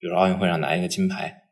[0.00, 1.42] 比如奥运会上拿一个金牌，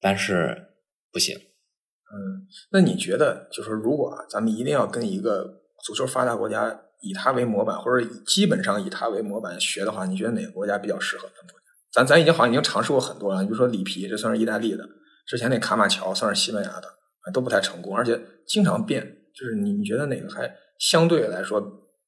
[0.00, 0.70] 但是
[1.14, 1.34] 不行。
[1.36, 11.64] 嗯，那你觉得，就是如果咱们一定要跟一个足球发达国家以它为模板，或者基本上以它为模板学的话，你觉得哪个国家比较适合咱们国家？
[11.92, 14.84] 咱咱已经好像已经尝试过很多了，比如说里皮，这算是意大利的；
[15.26, 16.88] 之前那卡马乔算是西班牙的，
[17.32, 19.16] 都不太成功，而且经常变。
[19.34, 21.60] 就是你你觉得哪个还相对来说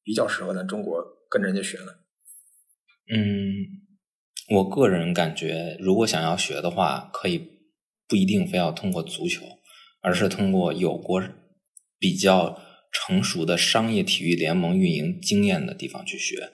[0.03, 1.91] 比较适合咱中国跟人家学呢？
[3.13, 7.56] 嗯，我个人感觉，如果想要学的话，可以
[8.07, 9.43] 不一定非要通过足球。
[9.99, 11.21] 而是通过有过
[11.99, 12.61] 比较
[12.93, 16.51] 成熟的商业体育联盟运营经验的地方去学，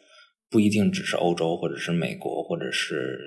[0.50, 3.20] 不一定只是欧洲或者是美国或者是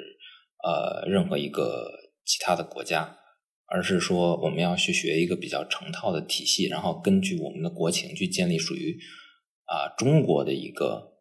[0.64, 1.93] 呃任何一个
[2.24, 3.18] 其他的国家，
[3.66, 8.99] 而是说我们要去学一个比较成套的体系，然后根据我们的国情去建立属于
[9.66, 11.12] 啊中国的一个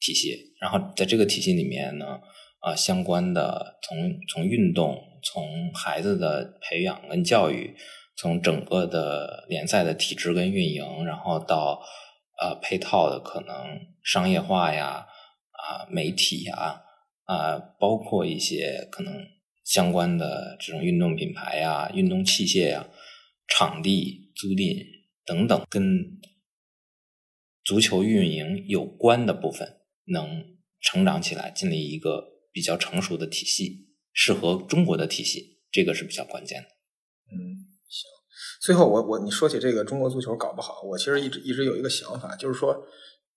[0.00, 2.18] 体系，然后在这个体系里面呢
[2.60, 7.74] 啊相关的从从运动从孩子的培养跟教育。
[8.16, 11.82] 从整个的联赛的体制跟运营，然后到
[12.40, 15.04] 呃配套的可能商业化呀
[15.50, 16.80] 啊媒体呀
[17.24, 19.12] 啊，包括一些可能
[19.64, 22.86] 相关的这种运动品牌呀、运动器械呀、
[23.48, 24.86] 场地租赁
[25.26, 26.20] 等等，跟
[27.64, 33.83] 足球运营有关的部分，能成长起来，建立一个比较成熟的体系，
[34.14, 36.68] 适合中国的体系，这个是比较关键的。
[37.30, 37.68] 嗯。
[37.86, 38.08] 行
[38.62, 42.86] 最后，我我你说起这个中国足球搞不好，我其实一直一直有一个想法，就是说，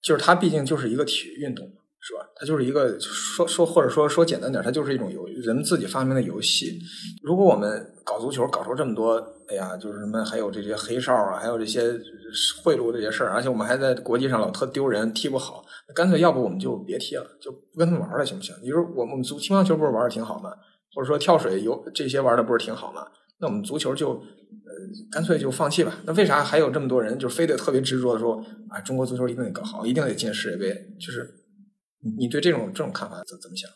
[0.00, 1.66] 就是它毕竟就是一个体育运动，
[2.00, 2.26] 是吧？
[2.34, 6.80] 它就是一个说说或者说说简单点，它就是一种游人自己发明的游戏。
[7.22, 11.82] 如果我们搞足球搞出这么多，哎呀，就是什么还有这些黑哨啊，还有这些
[12.62, 18.54] 贿赂这些事儿，而且我们还在国际上老特丢人，踢不好，干脆要不我们就别踢了，就不跟他们玩了，行不行？
[18.62, 20.50] 你说我们足乒乓球不是玩的挺好吗？
[20.94, 23.06] 或者说跳水游这些玩的不是挺好吗？
[23.40, 24.22] 那我们足球就呃。
[25.10, 25.98] 干脆就放弃吧。
[26.04, 30.72] 那为啥还有这么多人就非得特别执着的说啊，中国足球一定得搞好，一定得进世界杯？
[31.00, 31.28] 就是
[32.18, 33.68] 你对这种这种看法怎怎么想？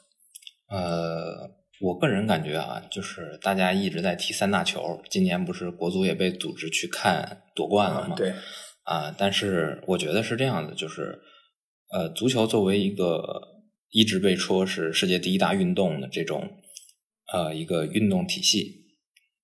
[0.69, 1.51] 呃，
[1.83, 8.15] 我个人感觉啊，就是大家一直在踢三大球，今年不是国足也被组织去看夺冠了吗？
[8.15, 8.33] 对
[8.85, 11.19] 啊，但是我觉得是这样的，就是
[11.93, 13.25] 呃，足球作为一个
[13.91, 16.49] 一直被说是世界第一大运动的这种
[17.33, 18.87] 呃一个运动体系。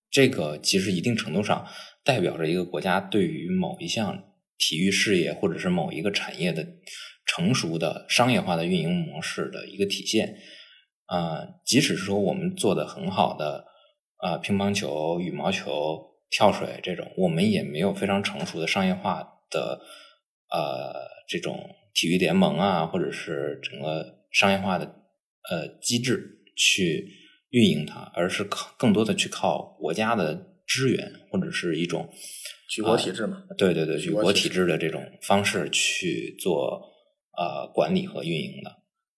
[0.08, 1.66] 这个其实一定程度上
[2.04, 4.16] 代表着一个国家对于某一项
[4.56, 6.64] 体育事业或者是某一个产业的
[7.26, 10.38] 成熟的商业化的运营模式的一个体现。
[11.08, 13.64] 啊，即使是说我们做的很好的
[14.16, 16.00] 啊，乒乓球、羽毛球、
[16.30, 19.80] 跳水这种，我们也没有非常成熟的商业化的
[20.50, 20.94] 呃
[21.28, 24.86] 这种体育联盟啊，或者是整个商业化的
[25.50, 27.26] 呃机制去。
[27.50, 32.06] 运营它，而是靠更多的去靠国家的支援，或者是一种
[32.68, 33.42] 举国体制嘛？
[33.56, 36.78] 对对对，举国体制的这种方式去做
[37.38, 38.70] 呃管理和运营的。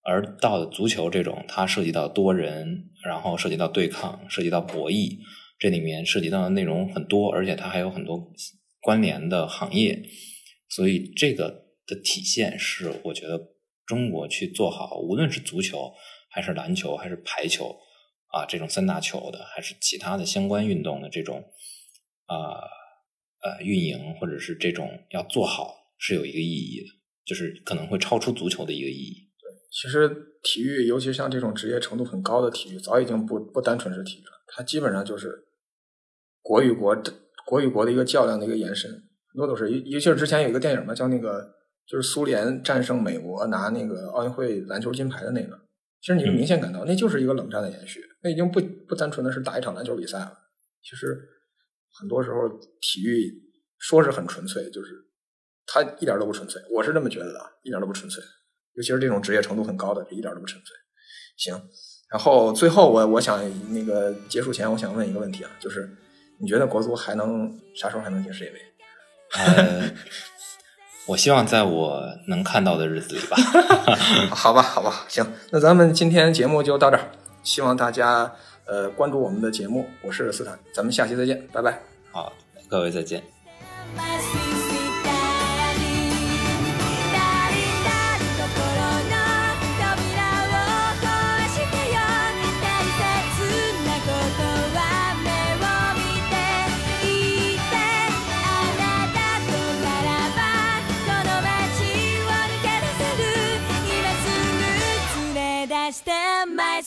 [0.03, 5.19] 而到足球这种，它涉及到多人，然后涉及到对抗，涉及到博弈，
[5.59, 8.33] 这里面涉及到的内容很多，而且它还有很多
[8.81, 10.03] 关联的行业，
[10.69, 13.39] 所以这个的体现是我觉得
[13.87, 15.93] 中国去做好，无论是足球
[16.31, 17.77] 还是篮球还是排球。
[18.33, 21.43] 啊，这种三大球的，还是其他的相关运动的这种，
[22.29, 22.37] 呃
[23.43, 26.87] 呃，运营或者是这种要做好，是有一个意义的，
[27.27, 29.30] 就是可能会超出足球的一个意义。
[29.71, 30.09] 对，其实
[30.43, 35.45] 体育，尤其像这种职业程度很高的体育，早已经不不单纯是体育了，它基本上就是
[36.43, 37.12] 国与国的、
[37.47, 39.71] 国与国的一个较量的一个延伸，很多都是。
[39.71, 41.55] 尤其是之前有一个电影嘛，叫那个，
[41.87, 45.59] 就是苏联战胜美国拿那个奥运会篮球金牌的那个。
[46.01, 48.01] 其实你明显感到，那就是一个冷战的延续。
[48.23, 50.33] 那已经不不单纯的是打一场篮球比赛了。
[50.83, 51.14] 其实
[51.93, 52.49] 很多时候
[52.81, 53.31] 体育
[53.79, 54.95] 说是很纯粹，就是
[55.66, 56.61] 它一点都不纯粹。
[56.71, 58.23] 我是这么觉得的，一点都不纯粹。
[58.81, 60.74] 尤其是这种职业程度很高的，一点都不纯粹。
[61.37, 61.55] 行，
[62.11, 63.39] 然后最后我我想
[63.74, 65.87] 那个结束前，我想问一个问题啊，就是
[66.39, 68.59] 你觉得国足还能啥时候还能进世界杯？
[69.37, 69.91] 呃，
[71.05, 73.37] 我希望在我能看到的日子里吧。
[74.35, 77.11] 好吧，好吧，行，那咱们今天节目就到这儿。
[77.43, 81.83] 希望大家呃关注我们的节目，我是斯坦，咱们下期再见，拜拜。
[82.11, 82.33] 好，
[82.66, 83.22] 各位再见。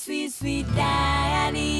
[0.03, 1.72] sweet, sweet Diane.